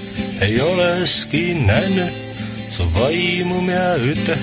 ei 0.40 0.56
oleski 0.64 1.44
näinud 1.68 2.16
su 2.72 2.88
vaimu 2.96 3.60
minä 3.60 3.90
üte, 4.12 4.40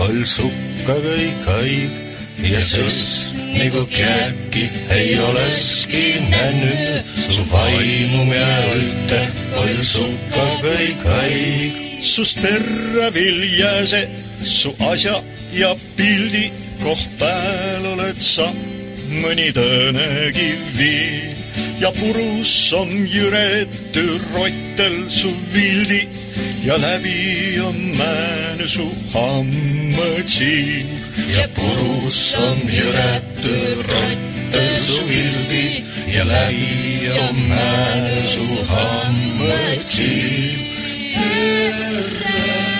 ol 0.00 0.24
sukka 0.24 0.96
kõik 1.04 1.52
haig 1.52 2.48
ja 2.48 2.64
sõs 2.64 3.28
nagu 3.58 3.86
käki 3.86 4.70
ei 4.90 5.18
oleski 5.18 6.04
näinud 6.30 7.04
su 7.30 7.42
vaimu 7.52 8.24
minä 8.24 8.58
üte, 8.76 9.20
ol 9.58 9.72
sukka 9.82 10.46
kõik 10.62 11.02
haig. 11.04 11.72
sust 12.02 12.38
perre 12.42 13.08
viljase 13.14 14.08
su 14.44 14.74
asja 14.90 15.22
ja 15.52 15.74
pildi, 15.96 16.50
koh 16.82 17.02
pääl 17.18 17.86
oled 17.94 18.20
sa 18.22 18.46
mõni 19.22 19.50
tõõnegi 19.56 20.50
vii 20.78 21.34
ja 21.80 21.90
purus 21.98 22.72
on 22.78 22.92
jüretu 23.10 24.06
rottel 24.34 24.96
su 25.10 25.32
vildi 25.54 26.06
ja 26.64 26.78
läbi 26.78 27.58
on 27.66 27.76
määne 27.98 28.66
su 28.68 28.86
hammatsiin. 31.18 31.38
ja 31.38 31.48
purus 31.54 32.34
on 32.34 32.58
jüretu 32.72 33.82
rottel 33.82 34.76
su 34.76 35.08
vildi 35.08 35.84
ja 36.06 36.24
läbi 36.28 37.10
on 37.28 37.36
määne 37.48 38.28
su 38.28 38.64
hammatsiin. 38.68 40.58
perre 41.14 42.38
jää 42.38 42.77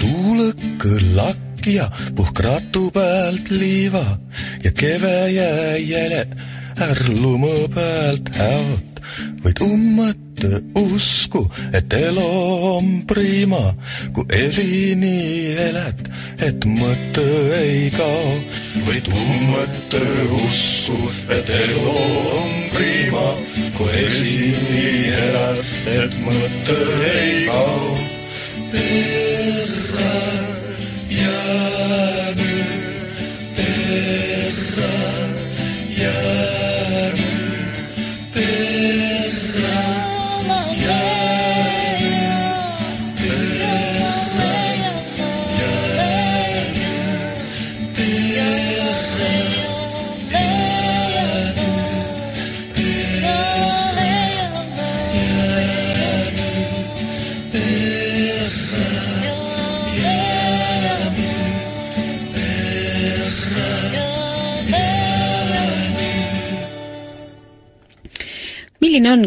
ja 0.00 0.06
tuulõkõ 0.06 0.98
lakk 1.14 1.66
ja 1.66 1.86
puhk 2.16 2.40
ratu 2.40 2.90
pealt 2.90 3.50
liiva 3.50 4.18
ja 4.64 4.70
keve 4.72 5.28
jää 5.28 5.76
jäle 5.76 6.26
ärlumu 6.80 7.68
pealt 7.74 8.30
häot, 8.32 9.00
võid 9.44 9.60
ummata 9.60 10.60
usku, 10.78 11.42
et 11.76 11.92
elu 11.92 12.24
on 12.70 13.02
prima, 13.06 13.74
kui 14.16 14.24
edini 14.32 15.52
elad, 15.68 16.00
et 16.40 16.64
mõte 16.64 17.26
ei 17.58 17.90
kao. 17.92 18.38
võid 18.86 19.10
ummata 19.12 20.00
usku, 20.40 20.96
et 21.28 21.50
elu 21.58 21.84
on 22.38 22.56
prima, 22.72 23.26
kui 23.76 23.92
esini 24.06 25.12
elad, 25.26 25.60
et 25.98 26.16
mõte 26.24 26.80
ei 27.12 27.44
kao. 27.50 28.19
terra, 28.72 30.14
yanu, 31.20 32.52
terra. 33.56 34.99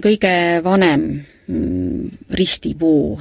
Kõige 0.04 0.36
vanem 0.64 1.08
mm, 1.48 2.28
ristipuu? 2.36 3.18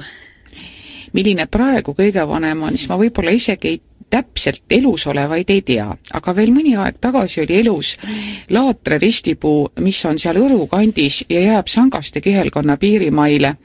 milline 1.13 1.45
praegu 1.45 1.93
kõige 1.93 2.23
vanem 2.27 2.63
on, 2.65 2.77
siis 2.77 2.89
ma 2.89 2.97
võib-olla 2.97 3.33
isegi 3.37 3.69
ei 3.69 3.81
täpselt 4.13 4.69
elus 4.69 5.07
olevaid 5.09 5.49
ei 5.49 5.61
tea, 5.65 5.87
aga 6.13 6.33
veel 6.37 6.51
mõni 6.53 6.75
aeg 6.77 6.99
tagasi 7.01 7.41
oli 7.43 7.59
elus 7.63 7.95
Laatre 8.53 8.99
ristipuu, 9.01 9.71
mis 9.81 10.01
on 10.05 10.19
seal 10.21 10.37
Õru 10.41 10.67
kandis 10.69 11.23
ja 11.29 11.41
jääb 11.41 11.71
Sangaste 11.71 12.21
kihelkonna 12.21 12.77
piirimaile. 12.77 13.55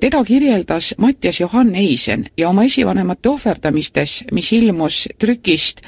Teda 0.00 0.24
kirjeldas 0.24 0.94
Mattias 0.98 1.40
Johann 1.40 1.74
Eisen 1.74 2.24
ja 2.36 2.48
oma 2.48 2.64
esivanemate 2.64 3.28
ohverdamistes, 3.28 4.24
mis 4.32 4.52
ilmus 4.52 5.08
trükist 5.18 5.82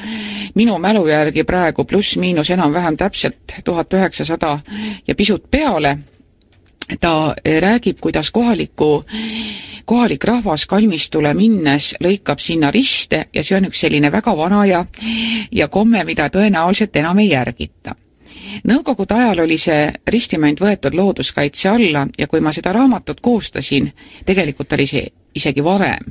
minu 0.54 0.78
mälu 0.78 1.06
järgi 1.08 1.44
praegu 1.44 1.84
pluss-miinus 1.84 2.50
enam-vähem 2.50 2.96
täpselt 2.96 3.56
tuhat 3.64 3.94
üheksasada 3.94 4.58
ja 5.08 5.14
pisut 5.14 5.50
peale, 5.50 5.98
ta 7.00 7.34
räägib, 7.60 8.00
kuidas 8.00 8.30
kohaliku 8.30 9.04
kohalik 9.88 10.24
rahvas 10.24 10.66
kalmistule 10.68 11.32
minnes 11.34 11.94
lõikab 12.04 12.42
sinna 12.44 12.70
riste 12.74 13.22
ja 13.32 13.44
see 13.44 13.56
on 13.56 13.70
üks 13.70 13.80
selline 13.86 14.10
väga 14.12 14.34
vana 14.36 14.64
ja, 14.68 14.82
ja 15.52 15.68
komme, 15.72 16.04
mida 16.04 16.28
tõenäoliselt 16.28 16.96
enam 17.00 17.24
ei 17.24 17.30
järgita. 17.30 17.94
Nõukogude 18.64 19.14
ajal 19.14 19.44
oli 19.44 19.58
see 19.60 19.86
ristimänd 20.10 20.60
võetud 20.62 20.96
looduskaitse 20.96 21.68
alla 21.68 22.06
ja 22.18 22.26
kui 22.26 22.40
ma 22.40 22.52
seda 22.52 22.72
raamatut 22.74 23.20
koostasin, 23.20 23.90
tegelikult 24.26 24.72
oli 24.72 24.86
see 24.90 25.06
isegi 25.38 25.62
varem, 25.64 26.08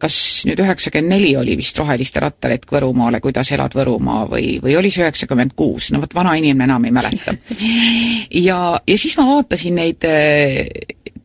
kas 0.00 0.16
nüüd 0.48 0.60
üheksakümmend 0.62 1.12
neli 1.12 1.32
oli 1.36 1.56
vist 1.58 1.78
Roheliste 1.78 2.22
rattaretk 2.22 2.70
Võrumaale, 2.72 3.20
kuidas 3.20 3.50
elad 3.52 3.74
Võrumaa 3.76 4.24
või, 4.30 4.56
või 4.62 4.76
oli 4.78 4.92
see 4.94 5.04
üheksakümmend 5.04 5.56
kuus, 5.58 5.90
no 5.92 6.00
vot 6.02 6.14
vana 6.14 6.36
inimene 6.38 6.68
enam 6.70 6.86
ei 6.88 6.94
mäleta. 6.94 7.34
ja, 8.30 8.60
ja 8.86 8.98
siis 8.98 9.18
ma 9.18 9.26
vaatasin 9.34 9.80
neid 9.82 10.06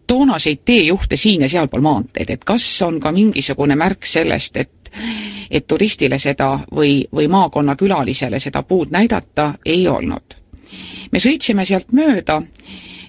toonaseid 0.07 0.65
teejuhte 0.65 1.17
siin 1.17 1.45
ja 1.45 1.49
sealpool 1.49 1.85
maanteed, 1.85 2.33
et 2.33 2.43
kas 2.45 2.65
on 2.85 2.99
ka 3.01 3.13
mingisugune 3.15 3.77
märk 3.79 4.05
sellest, 4.09 4.57
et 4.57 4.91
et 5.51 5.67
turistile 5.67 6.19
seda 6.19 6.59
või, 6.75 7.03
või 7.13 7.27
maakonna 7.27 7.75
külalisele 7.75 8.39
seda 8.39 8.63
puud 8.63 8.91
näidata 8.91 9.53
ei 9.65 9.87
olnud. 9.87 10.39
me 11.11 11.19
sõitsime 11.19 11.65
sealt 11.65 11.91
mööda 11.91 12.41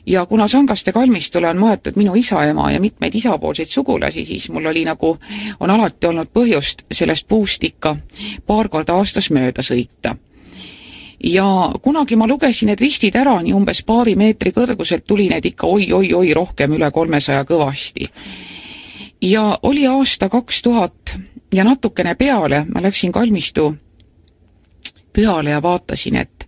ja 0.07 0.27
kuna 0.27 0.49
Sangaste 0.49 0.93
kalmistule 0.93 1.49
on 1.49 1.59
maetud 1.59 1.97
minu 1.97 2.15
isaema 2.15 2.71
ja 2.71 2.81
mitmeid 2.81 3.15
isapoolseid 3.15 3.69
sugulasi, 3.69 4.25
siis 4.25 4.51
mul 4.51 4.67
oli 4.67 4.85
nagu, 4.85 5.19
on 5.61 5.71
alati 5.71 6.07
olnud 6.07 6.29
põhjust 6.35 6.85
sellest 6.93 7.29
puust 7.29 7.65
ikka 7.65 7.97
paar 8.47 8.69
korda 8.69 8.95
aastas 8.95 9.31
mööda 9.31 9.63
sõita 9.63 10.17
ja 11.25 11.73
kunagi 11.83 12.17
ma 12.17 12.27
lugesin 12.29 12.69
need 12.69 12.81
ristid 12.81 13.17
ära, 13.17 13.39
nii 13.43 13.55
umbes 13.57 13.83
paari 13.87 14.15
meetri 14.17 14.53
kõrguselt 14.53 15.07
tuli 15.09 15.29
neid 15.31 15.47
ikka 15.49 15.67
oi-oi-oi 15.67 16.35
rohkem, 16.37 16.77
üle 16.77 16.91
kolmesaja 16.91 17.45
kõvasti. 17.49 18.09
ja 19.21 19.59
oli 19.63 19.87
aasta 19.87 20.29
kaks 20.29 20.63
tuhat 20.63 21.17
ja 21.55 21.65
natukene 21.65 22.15
peale 22.15 22.65
ma 22.75 22.83
läksin 22.83 23.13
kalmistu 23.13 23.75
pühale 25.15 25.51
ja 25.51 25.63
vaatasin, 25.63 26.17
et 26.17 26.47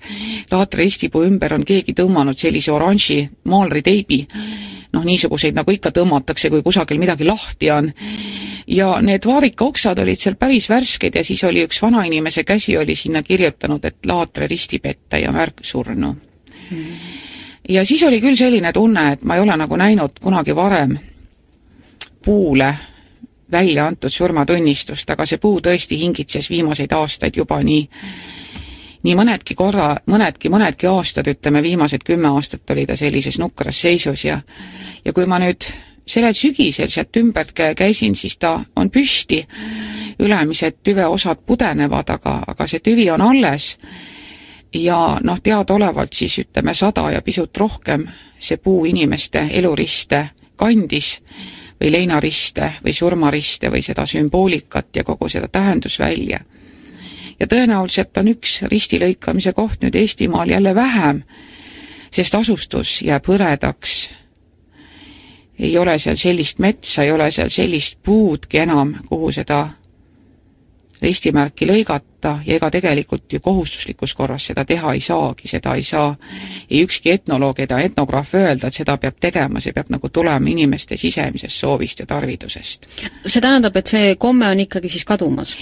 Laatre 0.50 0.82
ristipuu 0.82 1.22
ümber 1.26 1.54
on 1.54 1.64
keegi 1.64 1.94
tõmmanud 1.96 2.38
sellise 2.38 2.72
oranži 2.74 3.20
maalriteibi, 3.48 4.18
noh, 4.92 5.04
niisuguseid 5.06 5.54
nagu 5.56 5.70
ikka 5.72 5.92
tõmmatakse, 5.94 6.50
kui 6.50 6.62
kusagil 6.66 6.98
midagi 6.98 7.26
lahti 7.26 7.70
on. 7.70 7.92
Ja 8.66 8.96
need 9.02 9.26
vaarikaoksad 9.26 9.98
olid 10.02 10.18
seal 10.18 10.34
päris 10.38 10.66
värsked 10.70 11.14
ja 11.14 11.22
siis 11.24 11.44
oli 11.46 11.62
üks 11.62 11.78
vanainimese 11.82 12.42
käsi 12.44 12.74
oli 12.76 12.96
sinna 12.98 13.22
kirjutanud, 13.22 13.84
et 13.84 14.06
Laatre 14.06 14.50
ristipetta 14.50 15.22
ja 15.22 15.30
märksurnu 15.32 16.10
mm.. 16.70 16.96
ja 17.68 17.84
siis 17.86 18.02
oli 18.02 18.18
küll 18.20 18.34
selline 18.34 18.72
tunne, 18.72 19.12
et 19.12 19.22
ma 19.22 19.38
ei 19.38 19.46
ole 19.46 19.56
nagu 19.56 19.78
näinud 19.78 20.18
kunagi 20.22 20.56
varem 20.56 20.98
puule 22.26 22.74
välja 23.52 23.86
antud 23.86 24.10
surmatunnistust, 24.10 25.10
aga 25.10 25.26
see 25.26 25.38
puu 25.38 25.60
tõesti 25.60 25.98
hingitses 26.00 26.50
viimaseid 26.50 26.92
aastaid 26.92 27.36
juba 27.36 27.62
nii 27.62 27.86
nii 29.06 29.14
mõnedki 29.14 29.54
korra, 29.54 29.92
mõnedki, 30.10 30.50
mõnedki 30.50 30.88
aastad, 30.90 31.28
ütleme 31.30 31.62
viimased 31.62 32.02
kümme 32.02 32.32
aastat 32.34 32.70
oli 32.74 32.86
ta 32.86 32.96
sellises 32.98 33.38
nukras 33.38 33.78
seisus 33.80 34.24
ja 34.24 34.40
ja 35.04 35.12
kui 35.12 35.26
ma 35.30 35.38
nüüd 35.38 35.68
sellel 36.06 36.34
sügisel 36.34 36.90
sealt 36.90 37.16
ümbert 37.18 37.54
käisin, 37.76 38.14
siis 38.14 38.38
ta 38.38 38.60
on 38.76 38.90
püsti, 38.90 39.40
ülemised 40.22 40.80
tüveosad 40.82 41.42
pudenevad, 41.46 42.10
aga, 42.14 42.40
aga 42.46 42.66
see 42.66 42.80
tüvi 42.80 43.10
on 43.10 43.22
alles. 43.22 43.76
Ja 44.74 45.18
noh, 45.22 45.38
teadaolevalt 45.40 46.12
siis 46.12 46.38
ütleme 46.42 46.74
sada 46.74 47.10
ja 47.10 47.22
pisut 47.22 47.56
rohkem 47.56 48.06
see 48.38 48.58
puu 48.60 48.84
inimeste 48.84 49.46
eluriste 49.50 50.26
kandis 50.56 51.20
või 51.80 51.92
leinariste 51.92 52.72
või 52.84 52.92
surmariste 52.92 53.70
või 53.70 53.82
seda 53.82 54.06
sümboolikat 54.06 54.96
ja 54.96 55.04
kogu 55.04 55.28
seda 55.28 55.48
tähendusvälja. 55.48 56.40
ja 57.40 57.46
tõenäoliselt 57.46 58.16
on 58.16 58.28
üks 58.28 58.62
ristilõikamise 58.62 59.52
koht 59.52 59.82
nüüd 59.82 59.94
Eestimaal 59.94 60.48
jälle 60.48 60.74
vähem, 60.74 61.22
sest 62.10 62.34
asustus 62.34 63.02
jääb 63.02 63.26
hõredaks. 63.28 64.10
ei 65.58 65.78
ole 65.78 65.98
seal 65.98 66.16
sellist 66.16 66.58
metsa, 66.58 67.02
ei 67.02 67.12
ole 67.12 67.30
seal 67.30 67.48
sellist 67.48 67.98
puudki 68.02 68.58
enam, 68.58 68.94
kuhu 69.08 69.32
seda 69.32 69.68
ristimärki 71.02 71.66
lõigata 71.68 72.38
ja 72.46 72.56
ega 72.56 72.70
tegelikult 72.70 73.32
ju 73.32 73.40
kohustuslikus 73.40 74.14
korras 74.14 74.46
seda 74.50 74.64
teha 74.64 74.94
ei 74.94 75.00
saagi, 75.00 75.48
seda 75.48 75.74
ei 75.76 75.82
saa 75.86 76.16
ei 76.70 76.82
ükski 76.82 77.12
etnoloog 77.12 77.60
ega 77.60 77.80
etnograaf 77.84 78.34
öelda, 78.34 78.68
et 78.68 78.80
seda 78.80 78.96
peab 78.96 79.20
tegema, 79.20 79.60
see 79.60 79.76
peab 79.76 79.92
nagu 79.92 80.08
tulema 80.08 80.50
inimeste 80.50 80.96
sisemisest 80.96 81.56
soovist 81.56 82.00
ja 82.00 82.06
tarvidusest. 82.06 82.86
see 83.26 83.40
tähendab, 83.40 83.76
et 83.76 83.86
see 83.86 84.14
komme 84.16 84.48
on 84.48 84.60
ikkagi 84.66 84.88
siis 84.88 85.04
kadumas? 85.04 85.56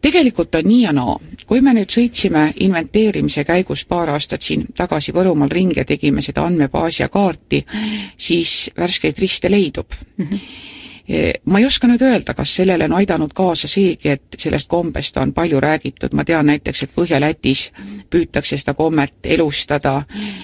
tegelikult 0.00 0.54
on 0.54 0.68
nii 0.68 0.82
ja 0.82 0.92
naa. 0.92 1.18
kui 1.46 1.60
me 1.64 1.72
nüüd 1.74 1.90
sõitsime 1.90 2.52
inventeerimise 2.64 3.44
käigus 3.44 3.84
paar 3.88 4.10
aastat 4.12 4.42
siin 4.42 4.66
tagasi 4.76 5.12
Võrumaal 5.16 5.50
ringi 5.50 5.80
ja 5.80 5.84
tegime 5.84 6.22
seda 6.22 6.44
andmebaasi 6.46 7.02
ja 7.02 7.08
kaarti, 7.08 7.64
siis 8.16 8.70
värskeid 8.76 9.18
riste 9.18 9.50
leidub 9.50 9.92
mm. 10.16 10.24
-hmm 10.24 10.76
ma 11.44 11.58
ei 11.58 11.66
oska 11.66 11.88
nüüd 11.88 12.02
öelda, 12.04 12.34
kas 12.36 12.52
sellele 12.58 12.84
on 12.84 12.92
aidanud 12.98 13.32
kaasa 13.34 13.68
seegi, 13.68 14.10
et 14.12 14.36
sellest 14.38 14.68
kombest 14.68 15.16
on 15.16 15.32
palju 15.32 15.60
räägitud, 15.60 16.12
ma 16.14 16.24
tean 16.24 16.46
näiteks, 16.46 16.82
et 16.82 16.92
Põhja-Lätis 16.96 17.70
püütakse 18.10 18.58
seda 18.60 18.74
kommet 18.76 19.24
elustada, 19.24 20.02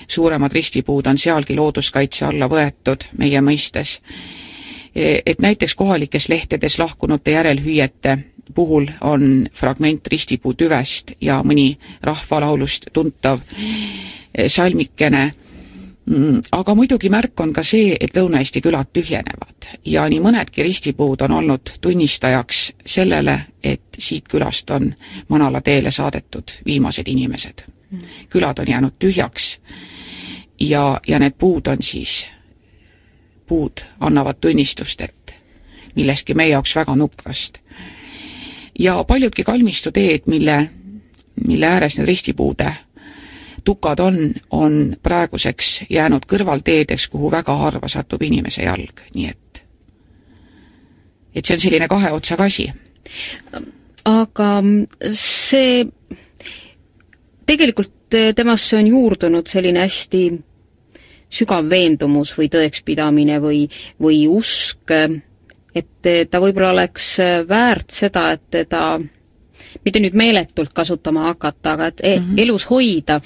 suuremad 0.08 0.52
ristipuud 0.52 1.06
on 1.06 1.20
sealgi 1.20 1.56
looduskaitse 1.56 2.24
alla 2.24 2.48
võetud 2.48 3.04
meie 3.18 3.44
mõistes. 3.44 3.98
Et 4.94 5.40
näiteks 5.42 5.74
kohalikes 5.74 6.28
lehtedes 6.28 6.78
lahkunute 6.78 7.34
järelhüüete 7.34 8.18
puhul 8.54 8.86
on 9.00 9.48
fragment 9.52 10.06
ristipuu 10.06 10.54
tüvest 10.54 11.16
ja 11.20 11.42
mõni 11.42 11.74
rahvalaulust 12.02 12.92
tuntav 12.92 13.40
salmikene 14.46 15.32
Mm, 15.34 15.43
aga 16.52 16.74
muidugi 16.74 17.08
märk 17.08 17.40
on 17.40 17.52
ka 17.52 17.62
see, 17.64 17.96
et 18.00 18.16
Lõuna-Eesti 18.16 18.60
külad 18.60 18.90
tühjenevad 18.92 19.68
ja 19.88 20.04
nii 20.08 20.20
mõnedki 20.20 20.62
ristipuud 20.62 21.22
on 21.24 21.32
olnud 21.32 21.78
tunnistajaks 21.80 22.60
sellele, 22.86 23.38
et 23.62 23.96
siit 23.98 24.28
külast 24.28 24.70
on 24.70 24.92
Manala 25.28 25.60
teele 25.60 25.90
saadetud 25.90 26.58
viimased 26.66 27.08
inimesed. 27.08 27.64
külad 28.28 28.58
on 28.58 28.68
jäänud 28.68 28.92
tühjaks 28.98 29.60
ja, 30.60 31.00
ja 31.06 31.18
need 31.18 31.34
puud 31.38 31.66
on 31.66 31.82
siis, 31.82 32.28
puud 33.46 33.80
annavad 34.00 34.36
tunnistust, 34.40 35.00
et 35.00 35.34
millestki 35.94 36.34
meie 36.34 36.50
jaoks 36.50 36.76
väga 36.76 36.96
nukrast. 36.96 37.58
ja 38.78 39.04
paljudki 39.04 39.44
kalmistuteed, 39.44 40.22
mille, 40.26 40.70
mille 41.46 41.66
ääres 41.66 41.98
need 41.98 42.06
ristipuude 42.06 42.74
tukad 43.64 44.00
on, 44.00 44.18
on 44.50 44.96
praeguseks 45.02 45.84
jäänud 45.90 46.26
kõrvalteedeks, 46.28 47.08
kuhu 47.12 47.30
väga 47.32 47.56
harva 47.56 47.88
satub 47.88 48.22
inimese 48.22 48.66
jalg, 48.66 49.04
nii 49.14 49.28
et 49.30 49.38
et 51.34 51.44
see 51.44 51.56
on 51.56 51.62
selline 51.64 51.88
kahe 51.90 52.12
otsaga 52.14 52.46
asi. 52.46 52.68
aga 54.04 54.50
see, 55.12 55.84
tegelikult 57.46 58.18
temasse 58.36 58.76
on 58.78 58.86
juurdunud 58.86 59.48
selline 59.50 59.82
hästi 59.82 60.24
sügav 61.34 61.66
veendumus 61.70 62.34
või 62.38 62.50
tõekspidamine 62.52 63.40
või, 63.42 63.64
või 64.00 64.26
usk, 64.30 64.92
et 65.74 66.10
ta 66.30 66.40
võib-olla 66.40 66.70
oleks 66.76 67.16
väärt 67.48 67.90
seda, 67.90 68.28
et 68.36 68.44
teda 68.50 68.84
mitte 69.84 70.00
nüüd 70.02 70.16
meeletult 70.18 70.72
kasutama 70.74 71.28
hakata, 71.30 71.72
aga 71.72 71.86
et 71.86 72.00
mm 72.02 72.24
-hmm. 72.24 72.42
elus 72.42 72.70
hoida. 72.70 73.20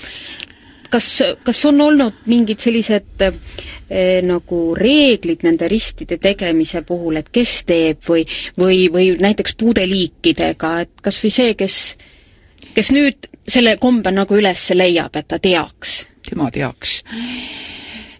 kas, 0.90 1.22
kas 1.44 1.64
on 1.64 1.80
olnud 1.80 2.14
mingid 2.26 2.59
sellised 2.59 3.20
eh, 3.20 4.22
nagu 4.22 4.74
reeglid 4.74 5.42
nende 5.42 5.68
ristide 5.68 6.16
tegemise 6.16 6.82
puhul, 6.82 7.16
et 7.16 7.28
kes 7.28 7.64
teeb 7.64 7.99
või, 8.09 8.24
või, 8.59 8.88
või 8.92 9.16
näiteks 9.20 9.55
puudeliikidega, 9.59 10.80
et 10.80 11.01
kas 11.03 11.24
või 11.24 11.30
see, 11.30 11.55
kes, 11.55 11.96
kes 12.74 12.90
nüüd 12.90 13.28
selle 13.49 13.76
kombe 13.76 14.11
nagu 14.11 14.34
üles 14.34 14.70
leiab, 14.74 15.16
et 15.16 15.28
ta 15.28 15.38
teaks? 15.38 16.07
tema 16.30 16.51
teaks 16.51 17.03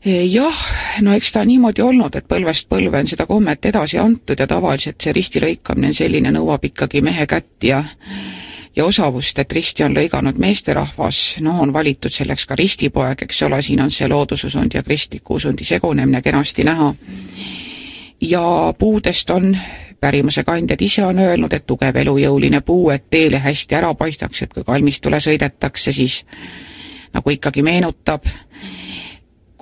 jah, 0.05 0.59
no 1.03 1.15
eks 1.15 1.33
ta 1.33 1.45
niimoodi 1.45 1.83
olnud, 1.83 2.15
et 2.15 2.27
põlvest 2.29 2.69
põlve 2.71 3.01
on 3.01 3.07
seda 3.11 3.27
kommet 3.27 3.65
edasi 3.67 3.99
antud 3.99 4.39
ja 4.39 4.47
tavaliselt 4.47 5.01
see 5.03 5.13
risti 5.13 5.43
lõikamine 5.43 5.93
selline 5.93 6.33
nõuab 6.35 6.65
ikkagi 6.71 7.03
mehe 7.03 7.27
kätt 7.27 7.65
ja 7.65 7.83
ja 8.77 8.85
osavust, 8.85 9.39
et 9.39 9.53
risti 9.53 9.83
on 9.83 9.97
lõiganud 9.97 10.39
meesterahvas, 10.39 11.39
no 11.43 11.57
on 11.65 11.73
valitud 11.75 12.15
selleks 12.15 12.47
ka 12.47 12.55
ristipoeg, 12.55 13.25
eks 13.27 13.43
ole, 13.43 13.59
siin 13.63 13.83
on 13.83 13.91
see 13.91 14.07
loodususundi 14.09 14.79
ja 14.79 14.85
kristliku 14.87 15.35
usundi 15.35 15.65
segunemine 15.65 16.23
kenasti 16.23 16.65
näha. 16.65 16.95
ja 18.21 18.75
puudest 18.79 19.31
on 19.31 19.57
pärimuse 20.01 20.45
kandjad 20.45 20.83
ise 20.83 21.05
on 21.05 21.19
öelnud, 21.19 21.53
et 21.53 21.67
tugev 21.67 21.97
elujõuline 21.97 22.61
puu, 22.61 22.91
et 22.91 23.11
teele 23.11 23.39
hästi 23.39 23.75
ära 23.75 23.95
paistaks, 23.95 24.43
et 24.43 24.55
kui 24.55 24.65
kalmistule 24.65 25.21
sõidetakse, 25.21 25.93
siis 25.93 26.25
nagu 27.15 27.31
ikkagi 27.31 27.63
meenutab 27.63 28.31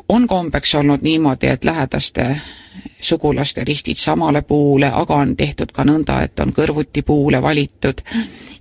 on 0.09 0.27
kombeks 0.27 0.75
olnud 0.75 1.03
niimoodi, 1.03 1.47
et 1.47 1.65
lähedaste 1.65 2.37
sugulaste 3.01 3.65
ristid 3.65 3.95
samale 3.95 4.43
puule, 4.43 4.91
aga 4.93 5.15
on 5.15 5.37
tehtud 5.37 5.73
ka 5.73 5.85
nõnda, 5.85 6.21
et 6.25 6.41
on 6.41 6.53
kõrvuti 6.53 7.03
puule 7.03 7.43
valitud. 7.43 8.01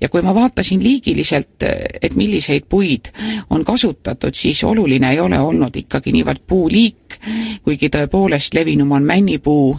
ja 0.02 0.10
kui 0.10 0.22
ma 0.22 0.36
vaatasin 0.36 0.84
liigiliselt, 0.84 1.64
et 2.02 2.16
milliseid 2.16 2.66
puid 2.70 3.10
on 3.50 3.66
kasutatud, 3.66 4.34
siis 4.34 4.64
oluline 4.64 5.12
ei 5.12 5.20
ole 5.20 5.40
olnud 5.40 5.76
ikkagi 5.76 6.12
niivõrd 6.12 6.44
puuliik, 6.48 7.20
kuigi 7.64 7.90
tõepoolest 7.90 8.54
levinum 8.54 8.92
on 8.92 9.04
männipuu, 9.04 9.78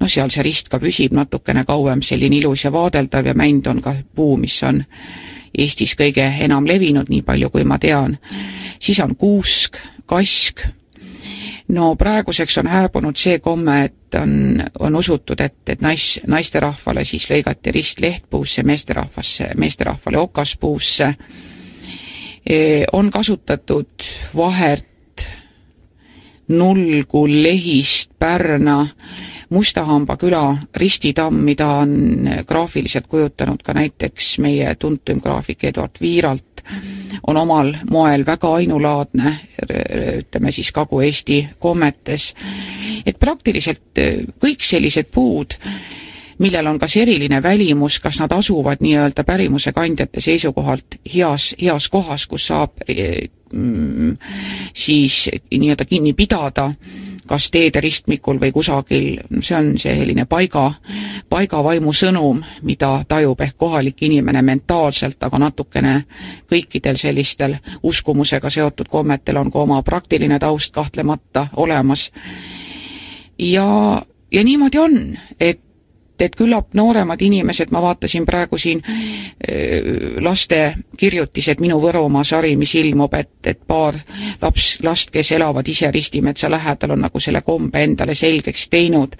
noh, 0.00 0.08
seal 0.08 0.30
see 0.30 0.42
rist 0.42 0.68
ka 0.68 0.78
püsib 0.78 1.12
natukene 1.16 1.64
kauem 1.64 2.02
selline 2.02 2.36
ilus 2.36 2.64
ja 2.64 2.72
vaadeldav 2.72 3.26
ja 3.26 3.34
mänd 3.34 3.66
on 3.66 3.80
ka 3.80 3.94
puu, 4.14 4.36
mis 4.36 4.62
on 4.62 4.84
Eestis 5.56 5.94
kõige 5.96 6.24
enam 6.44 6.66
levinud, 6.68 7.08
nii 7.08 7.22
palju 7.24 7.48
kui 7.50 7.64
ma 7.64 7.78
tean. 7.78 8.18
siis 8.78 9.00
on 9.00 9.16
kuusk, 9.16 9.78
kask, 10.06 10.60
no 11.68 11.96
praeguseks 11.96 12.58
on 12.58 12.66
hääbunud 12.66 13.16
see 13.18 13.38
komme, 13.38 13.84
et 13.84 14.14
on, 14.14 14.62
on 14.78 14.96
usutud, 14.96 15.40
et, 15.40 15.58
et 15.68 15.82
nais, 15.82 16.04
naisterahvale 16.26 17.04
siis 17.04 17.28
lõigati 17.30 17.72
rist 17.74 18.00
lehtpuusse, 18.00 18.62
meesterahvasse, 18.62 19.50
meesterahvale 19.56 20.18
okaspuusse. 20.18 21.14
on 22.92 23.10
kasutatud 23.10 24.06
vahert, 24.36 25.26
nulgu, 26.48 27.26
lehist, 27.26 28.12
pärna, 28.18 28.86
Mustahamba 29.50 30.16
küla 30.18 30.56
ristitamm, 30.74 31.38
mida 31.46 31.68
on 31.84 32.28
graafiliselt 32.48 33.06
kujutanud 33.06 33.62
ka 33.62 33.74
näiteks 33.76 34.38
meie 34.42 34.74
tuntum 34.74 35.20
graafik 35.22 35.64
Eduard 35.70 36.00
Viiralt, 36.00 36.64
on 37.26 37.36
omal 37.36 37.70
moel 37.90 38.26
väga 38.26 38.50
ainulaadne, 38.58 39.34
ütleme 40.18 40.52
siis 40.52 40.72
Kagu-Eesti 40.74 41.38
kommetes. 41.58 42.34
et 43.06 43.18
praktiliselt 43.18 44.00
kõik 44.42 44.62
sellised 44.66 45.06
puud, 45.14 45.54
millel 46.38 46.66
on 46.66 46.78
kas 46.78 46.96
eriline 46.96 47.42
välimus, 47.42 48.00
kas 48.00 48.20
nad 48.20 48.32
asuvad 48.32 48.82
nii-öelda 48.84 49.24
pärimuse 49.24 49.72
kandjate 49.72 50.20
seisukohalt 50.20 51.00
heas, 51.14 51.54
heas 51.62 51.88
kohas, 51.88 52.26
kus 52.26 52.46
saab 52.46 52.84
äh, 52.90 53.28
mm, 53.52 54.16
siis 54.74 55.30
nii-öelda 55.50 55.84
kinni 55.84 56.12
pidada, 56.12 56.72
kas 57.26 57.50
teede 57.50 57.80
ristmikul 57.80 58.38
või 58.40 58.52
kusagil, 58.54 59.08
see 59.40 59.56
on 59.56 59.72
selline 59.78 60.26
paiga, 60.30 60.68
paigavaimu 61.28 61.92
sõnum, 61.92 62.42
mida 62.62 62.90
tajub 63.08 63.40
ehk 63.42 63.56
kohalik 63.58 64.02
inimene 64.06 64.42
mentaalselt, 64.46 65.18
aga 65.26 65.40
natukene 65.42 65.96
kõikidel 66.50 66.98
sellistel 67.00 67.58
uskumusega 67.82 68.50
seotud 68.50 68.88
kommetel 68.88 69.42
on 69.42 69.50
ka 69.50 69.64
oma 69.64 69.82
praktiline 69.82 70.38
taust 70.38 70.74
kahtlemata 70.74 71.48
olemas. 71.56 72.10
ja, 73.38 74.02
ja 74.32 74.44
niimoodi 74.44 74.78
on, 74.78 75.18
et 75.40 75.65
et 76.20 76.36
küllap 76.36 76.74
nooremad 76.74 77.22
inimesed, 77.22 77.72
ma 77.72 77.82
vaatasin 77.82 78.26
praegu 78.26 78.58
siin 78.58 78.82
laste 80.20 80.60
kirjutised 80.96 81.60
Minu 81.60 81.80
Võromaa 81.82 82.24
sari, 82.24 82.54
mis 82.56 82.74
ilmub, 82.74 83.14
et, 83.14 83.36
et 83.46 83.60
paar 83.66 83.98
laps, 84.42 84.78
last, 84.82 85.10
kes 85.12 85.32
elavad 85.36 85.68
ise 85.68 85.90
Ristimetsa 85.90 86.50
lähedal, 86.50 86.96
on 86.96 87.06
nagu 87.06 87.20
selle 87.20 87.42
kombe 87.46 87.84
endale 87.84 88.14
selgeks 88.14 88.68
teinud 88.72 89.16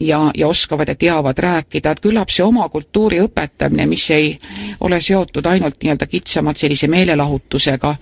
ja, 0.00 0.30
ja 0.34 0.48
oskavad 0.48 0.88
ja 0.88 0.94
teavad 0.94 1.38
rääkida, 1.38 1.90
et 1.90 2.00
küllap 2.00 2.30
see 2.30 2.44
oma 2.44 2.68
kultuuri 2.68 3.20
õpetamine, 3.24 3.86
mis 3.88 4.10
ei 4.10 4.38
ole 4.80 5.00
seotud 5.00 5.46
ainult 5.46 5.80
nii-öelda 5.82 6.06
kitsamalt 6.06 6.56
sellise 6.56 6.88
meelelahutusega, 6.88 7.94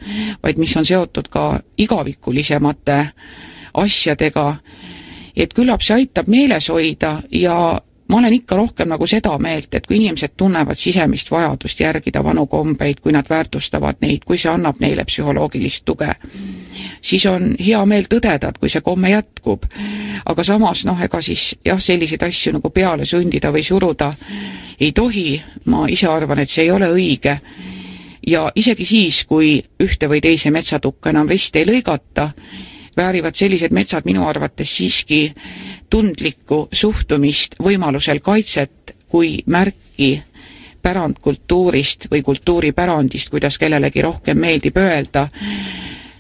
vaid 0.43 0.59
mis 0.59 0.77
on 0.77 0.85
seotud 0.85 1.29
ka 1.31 1.61
igavikulisemate 1.79 2.99
asjadega, 3.75 4.55
et 5.37 5.55
küllap 5.55 5.83
see 5.83 6.03
aitab 6.03 6.29
meeles 6.29 6.69
hoida 6.71 7.17
ja 7.31 7.81
ma 8.09 8.19
olen 8.19 8.33
ikka 8.33 8.57
rohkem 8.57 8.89
nagu 8.89 9.07
seda 9.07 9.33
meelt, 9.39 9.75
et 9.75 9.87
kui 9.87 9.97
inimesed 9.97 10.35
tunnevad 10.37 10.77
sisemist 10.79 11.31
vajadust 11.31 11.81
järgida 11.81 12.25
vanu 12.25 12.47
kombeid, 12.47 13.01
kui 13.01 13.13
nad 13.13 13.29
väärtustavad 13.31 14.03
neid, 14.05 14.25
kui 14.25 14.39
see 14.39 14.51
annab 14.53 14.81
neile 14.81 15.07
psühholoogilist 15.09 15.85
tuge, 15.89 16.13
siis 17.01 17.25
on 17.27 17.55
hea 17.61 17.81
meel 17.89 18.09
tõdeda, 18.11 18.51
et 18.51 18.59
kui 18.61 18.69
see 18.69 18.85
komme 18.85 19.11
jätkub. 19.15 19.65
aga 20.25 20.45
samas 20.45 20.85
noh, 20.85 21.01
ega 21.01 21.21
siis 21.23 21.55
jah, 21.65 21.81
selliseid 21.81 22.23
asju 22.23 22.53
nagu 22.59 22.71
peale 22.71 23.05
sundida 23.05 23.53
või 23.53 23.63
suruda 23.63 24.13
ei 24.81 24.93
tohi, 24.93 25.43
ma 25.65 25.87
ise 25.89 26.09
arvan, 26.09 26.39
et 26.39 26.51
see 26.51 26.65
ei 26.65 26.71
ole 26.71 26.91
õige. 26.93 27.39
ja 28.27 28.51
isegi 28.55 28.85
siis, 28.85 29.25
kui 29.25 29.63
ühte 29.81 30.09
või 30.09 30.21
teise 30.21 30.51
metsatukka 30.51 31.11
enam 31.11 31.29
risti 31.29 31.61
ei 31.61 31.67
lõigata, 31.69 32.31
väärivad 32.97 33.35
sellised 33.35 33.73
metsad 33.73 34.05
minu 34.05 34.27
arvates 34.29 34.77
siiski 34.77 35.35
tundlikku 35.91 36.69
suhtumist, 36.73 37.59
võimalusel 37.63 38.21
kaitset 38.21 38.97
kui 39.09 39.39
märki 39.47 40.23
pärandkultuurist 40.85 42.11
või 42.11 42.23
kultuuripärandist, 42.23 43.31
kuidas 43.33 43.59
kellelegi 43.59 44.03
rohkem 44.05 44.39
meeldib 44.39 44.77
öelda, 44.77 45.29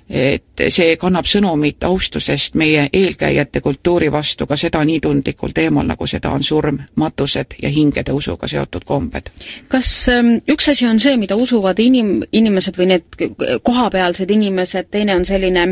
et 0.08 0.62
see 0.68 0.96
kannab 1.00 1.26
sõnumit 1.28 1.84
austusest 1.84 2.56
meie 2.60 2.86
eelkäijate 2.92 3.60
kultuuri 3.64 4.10
vastu 4.12 4.46
ka 4.46 4.56
seda 4.60 4.82
nii 4.84 5.00
tundlikul 5.04 5.52
teemal, 5.56 5.86
nagu 5.88 6.06
seda 6.06 6.32
on 6.36 6.44
surm, 6.44 6.78
matused 7.00 7.56
ja 7.62 7.70
hingede 7.72 8.12
usuga 8.12 8.48
seotud 8.48 8.84
kombed. 8.84 9.30
kas 9.68 9.90
ähm, 10.12 10.36
üks 10.48 10.68
asi 10.70 10.86
on 10.86 11.00
see, 11.00 11.16
mida 11.16 11.36
usuvad 11.36 11.80
inim-, 11.80 12.24
inimesed 12.32 12.78
või 12.78 12.92
need 12.92 13.60
kohapealsed 13.62 14.30
inimesed, 14.30 14.92
teine 14.92 15.16
on 15.16 15.24
selline 15.24 15.66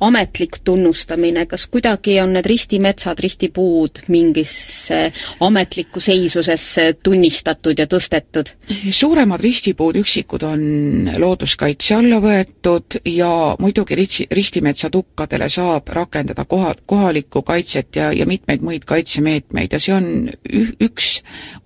ametlik 0.00 0.60
tunnustamine, 0.64 1.46
kas 1.46 1.66
kuidagi 1.66 2.18
on 2.20 2.34
need 2.36 2.46
ristimetsad, 2.46 3.18
ristipuud 3.20 4.02
mingisse 4.08 5.12
ametlikku 5.40 6.00
seisusesse 6.00 6.92
tunnistatud 7.02 7.78
ja 7.78 7.86
tõstetud? 7.90 8.54
suuremad 8.90 9.40
ristipuud, 9.40 9.96
üksikud, 10.00 10.44
on 10.46 11.10
looduskaitse 11.18 11.94
alla 11.94 12.20
võetud 12.22 13.00
ja 13.04 13.30
muidugi 13.58 13.98
ritsi, 13.98 14.26
ristimetsa 14.30 14.90
tukkadele 14.90 15.48
saab 15.48 15.88
rakendada 15.94 16.44
koha, 16.44 16.74
kohalikku 16.86 17.42
kaitset 17.42 17.96
ja, 17.96 18.10
ja 18.12 18.26
mitmeid 18.26 18.62
muid 18.64 18.84
kaitsemeetmeid 18.88 19.72
ja 19.72 19.80
see 19.82 19.94
on 19.94 20.10
ü-, 20.30 20.74
üks 20.86 21.20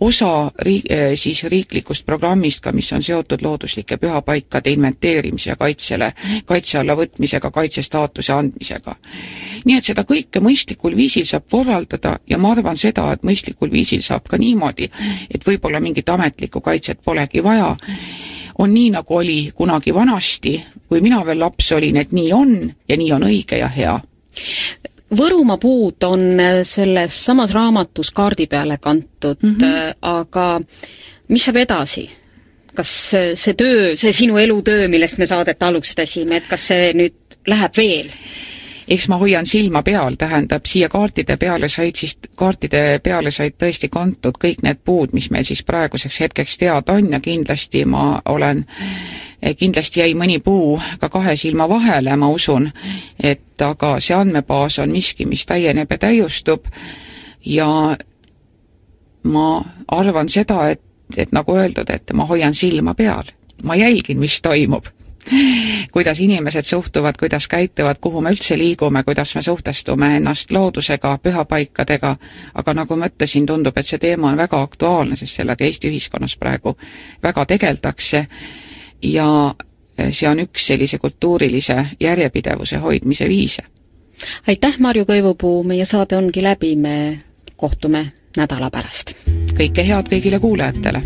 osa 0.04 0.50
ri-, 0.64 0.82
eh, 0.90 1.12
siis 1.18 1.44
riiklikust 1.50 2.06
programmist 2.06 2.64
ka, 2.64 2.72
mis 2.72 2.90
on 2.92 3.02
seotud 3.02 3.42
looduslike 3.44 3.98
pühapaikade 4.00 4.72
inventeerimise 4.74 5.50
ja 5.52 5.56
kaitsele, 5.60 6.12
kaitse 6.46 6.78
alla 6.80 6.96
võtmisega, 6.98 7.50
kaitsestaatuse 7.94 8.32
andmisega. 8.32 8.96
nii 9.64 9.78
et 9.78 9.84
seda 9.86 10.02
kõike 10.04 10.42
mõistlikul 10.44 10.96
viisil 10.96 11.24
saab 11.24 11.46
korraldada 11.50 12.18
ja 12.28 12.38
ma 12.38 12.50
arvan 12.52 12.76
seda, 12.76 13.12
et 13.12 13.22
mõistlikul 13.24 13.70
viisil 13.70 14.02
saab 14.02 14.26
ka 14.28 14.36
niimoodi, 14.36 14.90
et 15.30 15.46
võib-olla 15.46 15.80
mingit 15.80 16.08
ametlikku 16.08 16.60
kaitset 16.60 17.00
polegi 17.04 17.42
vaja, 17.42 17.76
on 18.58 18.74
nii, 18.74 18.90
nagu 18.90 19.16
oli 19.16 19.50
kunagi 19.54 19.94
vanasti, 19.94 20.58
kui 20.88 21.00
mina 21.00 21.24
veel 21.24 21.40
laps 21.40 21.72
olin, 21.72 21.96
et 21.96 22.12
nii 22.12 22.32
on 22.32 22.58
ja 22.88 22.96
nii 22.96 23.12
on 23.12 23.24
õige 23.30 23.58
ja 23.58 23.68
hea. 23.68 23.94
Võrumaa 25.14 25.58
puud 25.62 26.04
on 26.04 26.42
selles 26.66 27.24
samas 27.24 27.54
raamatus 27.54 28.10
kaardi 28.10 28.46
peale 28.46 28.78
kantud 28.80 29.38
mm, 29.40 29.56
-hmm. 29.60 29.96
aga 30.02 30.60
mis 31.28 31.44
saab 31.44 31.56
edasi? 31.56 32.08
kas 32.74 32.90
see 33.38 33.54
töö, 33.54 33.94
see 33.96 34.12
sinu 34.12 34.38
elutöö, 34.40 34.88
millest 34.90 35.18
me 35.18 35.28
saadet 35.30 35.62
alustasime, 35.62 36.40
et 36.40 36.48
kas 36.50 36.68
see 36.72 36.90
nüüd 36.98 37.23
läheb 37.46 37.76
veel? 37.76 38.12
eks 38.88 39.08
ma 39.08 39.16
hoian 39.16 39.46
silma 39.46 39.82
peal, 39.82 40.16
tähendab, 40.20 40.66
siia 40.68 40.88
kaartide 40.92 41.36
peale 41.40 41.68
said 41.68 41.96
siis, 41.96 42.18
kaartide 42.36 43.00
peale 43.02 43.30
said 43.32 43.56
tõesti 43.60 43.88
kantud 43.92 44.38
kõik 44.40 44.62
need 44.62 44.82
puud, 44.84 45.14
mis 45.16 45.30
meil 45.32 45.46
siis 45.48 45.62
praeguseks 45.64 46.20
hetkeks 46.20 46.58
teada 46.60 46.92
on 46.92 47.12
ja 47.12 47.20
kindlasti 47.20 47.84
ma 47.88 48.20
olen, 48.28 48.64
kindlasti 49.56 50.00
jäi 50.00 50.14
mõni 50.18 50.38
puu 50.44 50.78
ka 51.00 51.08
kahe 51.08 51.36
silma 51.36 51.68
vahele, 51.68 52.16
ma 52.16 52.28
usun, 52.28 52.70
et 53.22 53.62
aga 53.62 53.96
see 54.00 54.16
andmebaas 54.16 54.78
on 54.84 54.92
miski, 54.92 55.26
mis 55.26 55.46
täieneb 55.46 55.90
ja 55.90 55.98
täiustub. 55.98 56.68
Ja 57.44 57.96
ma 59.22 59.48
arvan 59.88 60.28
seda, 60.32 60.68
et, 60.72 60.80
et 61.16 61.32
nagu 61.32 61.56
öeldud, 61.56 61.90
et 61.92 62.12
ma 62.16 62.24
hoian 62.28 62.54
silma 62.56 62.94
peal, 62.94 63.32
ma 63.62 63.76
jälgin, 63.76 64.20
mis 64.20 64.40
toimub 64.42 64.88
kuidas 65.92 66.20
inimesed 66.20 66.62
suhtuvad, 66.62 67.14
kuidas 67.18 67.48
käituvad, 67.48 67.96
kuhu 68.00 68.20
me 68.20 68.30
üldse 68.34 68.58
liigume, 68.58 69.02
kuidas 69.04 69.34
me 69.34 69.42
suhtestume 69.42 70.16
ennast 70.16 70.50
loodusega, 70.50 71.18
pühapaikadega, 71.22 72.16
aga 72.54 72.74
nagu 72.74 72.96
ma 72.96 73.08
ütlesin, 73.12 73.46
tundub, 73.46 73.76
et 73.78 73.86
see 73.86 73.98
teema 73.98 74.30
on 74.32 74.40
väga 74.40 74.62
aktuaalne, 74.62 75.16
sest 75.16 75.40
sellega 75.40 75.64
Eesti 75.64 75.88
ühiskonnas 75.88 76.36
praegu 76.40 76.76
väga 77.22 77.46
tegeldakse 77.54 78.26
ja 79.02 79.28
see 80.10 80.28
on 80.28 80.42
üks 80.44 80.66
sellise 80.66 80.98
kultuurilise 80.98 81.86
järjepidevuse 82.00 82.76
hoidmise 82.76 83.28
viise. 83.28 83.62
aitäh, 84.46 84.78
Marju 84.78 85.04
Kõivupuu, 85.04 85.64
meie 85.64 85.84
saade 85.84 86.16
ongi 86.16 86.42
läbi, 86.42 86.76
me 86.76 87.22
kohtume 87.56 88.12
nädala 88.36 88.70
pärast. 88.70 89.14
kõike 89.54 89.86
head 89.86 90.10
kõigile 90.10 90.40
kuulajatele! 90.40 91.02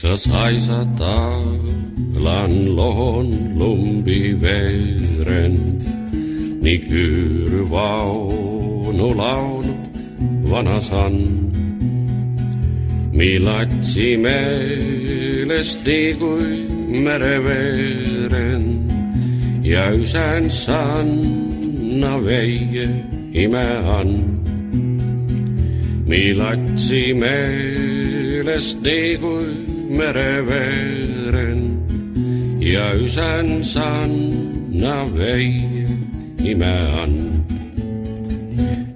Sa 0.00 0.16
saisad 0.16 0.88
talan 0.96 2.72
lohon 2.72 3.52
lumbiveren, 3.60 5.54
nii 6.64 6.80
küürvaunu 6.88 7.68
laulu 9.20 9.74
vanasan. 10.48 11.16
mi 13.12 13.30
latsi 13.46 14.16
meelesti 14.24 16.00
kui 16.20 16.50
mereveeren 17.04 18.64
ja 19.72 19.84
ysän 20.00 20.44
sanna 20.64 22.14
veie 22.24 22.88
imean. 23.44 24.10
mi 26.08 26.22
latsi 26.40 27.02
meelesti 27.22 29.00
kui 29.20 29.69
mereveren 29.90 31.60
ja 32.60 32.92
ysän 32.94 33.64
sanna 33.64 35.14
veie 35.14 35.88
imean. 36.44 37.14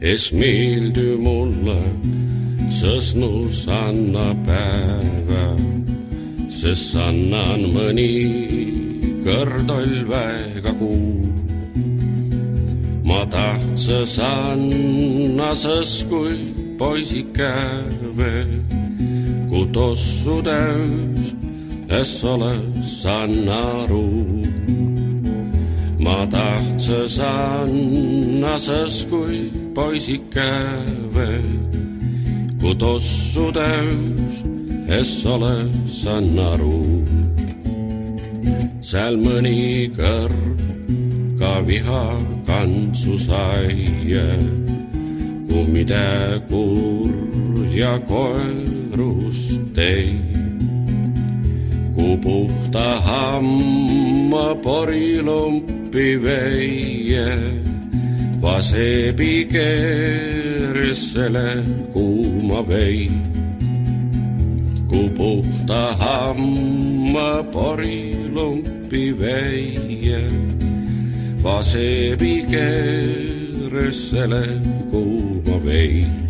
Es 0.01 0.33
meeldi 0.33 1.17
mulle 1.19 1.81
sõsnu 2.69 3.49
sanna 3.51 4.31
päeva, 4.47 5.47
sest 6.53 6.93
sannan 6.95 7.71
mõni 7.75 8.13
kõrtolväega 9.25 10.75
kuu. 10.79 11.25
ma 13.05 13.21
tahtsa 13.29 13.99
sanna 14.09 15.51
sõs 15.53 15.93
kui 16.09 16.39
poisike 16.79 17.53
veel 18.17 18.74
kui 19.55 19.67
tossu 19.71 20.43
täis, 20.43 21.27
es 21.89 22.13
ole 22.27 22.55
saan 22.83 23.49
aru. 23.49 24.09
ma 26.05 26.27
tahtsa 26.27 26.99
sarnases 27.19 28.97
kui 29.11 29.39
poisike 29.77 30.55
veel, 31.15 31.53
kui 32.61 32.75
tossu 32.83 33.47
täis, 33.59 34.43
es 34.99 35.13
ole 35.35 35.57
saan 35.87 36.35
aru. 36.51 36.83
seal 38.91 39.15
mõnikord 39.23 40.63
ka 41.39 41.55
viha 41.71 42.07
kantsu 42.51 43.15
sai, 43.27 43.71
kummide 45.47 46.43
kurja 46.51 47.95
koer 48.11 48.74
rust 48.97 49.79
ei. 49.79 50.19
kui 51.95 52.17
puhta 52.25 53.01
hamma 53.07 54.55
porilumpi 54.67 56.09
veie, 56.25 57.29
vasebi 58.43 59.47
keersele 59.55 61.51
kuuma 61.93 62.61
vei. 62.69 63.11
kui 64.91 65.09
puhta 65.19 65.83
hamma 66.03 67.31
porilumpi 67.55 69.05
veie, 69.23 70.23
vasebi 71.43 72.37
keersele 72.53 74.45
kuuma 74.91 75.57
vei 75.65 76.25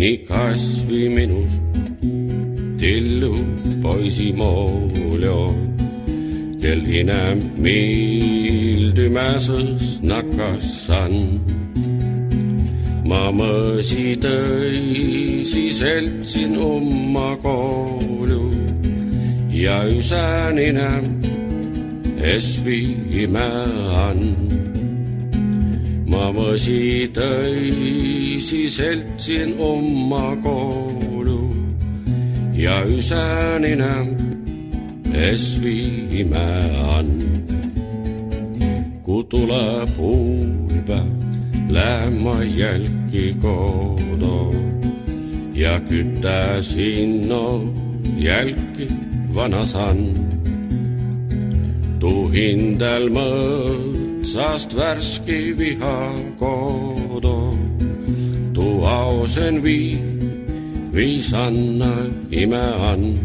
nii 0.00 0.18
kasvi 0.28 1.02
minus 1.12 1.52
tillu 2.80 3.34
poisimoolio, 3.82 5.40
kel 6.62 6.80
inem 7.00 7.38
mildymäsõs 7.64 9.84
nakassan. 10.00 11.14
ma 13.10 13.24
mõsi 13.34 14.14
tõisi 14.24 15.64
seltsin 15.74 16.52
umma 16.56 17.36
koolu 17.42 18.46
ja 19.50 19.82
ysäninen 19.98 21.04
es 22.16 22.64
viimään. 22.64 24.20
Ma 26.10 26.32
mõsi 26.34 27.06
tõisi 27.14 28.64
seltsin 28.66 29.54
oma 29.62 30.34
koulu 30.42 31.54
ja 32.54 32.82
ysäninen 32.82 34.16
es 35.14 35.60
viimään. 35.62 37.06
Kun 39.02 39.26
tulee 39.26 39.86
puiva, 39.96 41.06
lämmä 41.68 42.44
jälki 42.44 43.34
kodo 43.42 44.54
ja 45.54 45.80
kyttää 45.80 46.62
sinno 46.62 47.72
jälki 48.18 48.88
vanasan. 49.34 49.98
Tu 51.98 52.28
hindel 52.28 53.10
mõõtsast 54.20 54.74
värski 54.76 55.54
viha 55.56 56.12
kodo, 56.36 57.56
tu 58.52 58.84
ausen 58.84 59.62
vii, 59.64 59.96
viisanna 60.92 62.04
imean. 62.28 63.16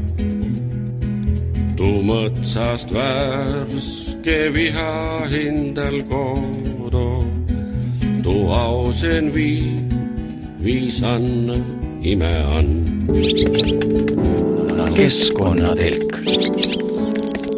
Tu 1.75 1.89
mõõtsast 1.99 2.95
värske 2.95 4.37
viha 4.55 5.27
hindel 5.27 5.99
kodo, 6.07 7.27
tu 8.23 8.37
ausen 8.55 9.33
vii, 9.35 9.75
viisanna 10.63 11.59
imean. 12.07 12.71
keskkonnatelk. 14.95 16.84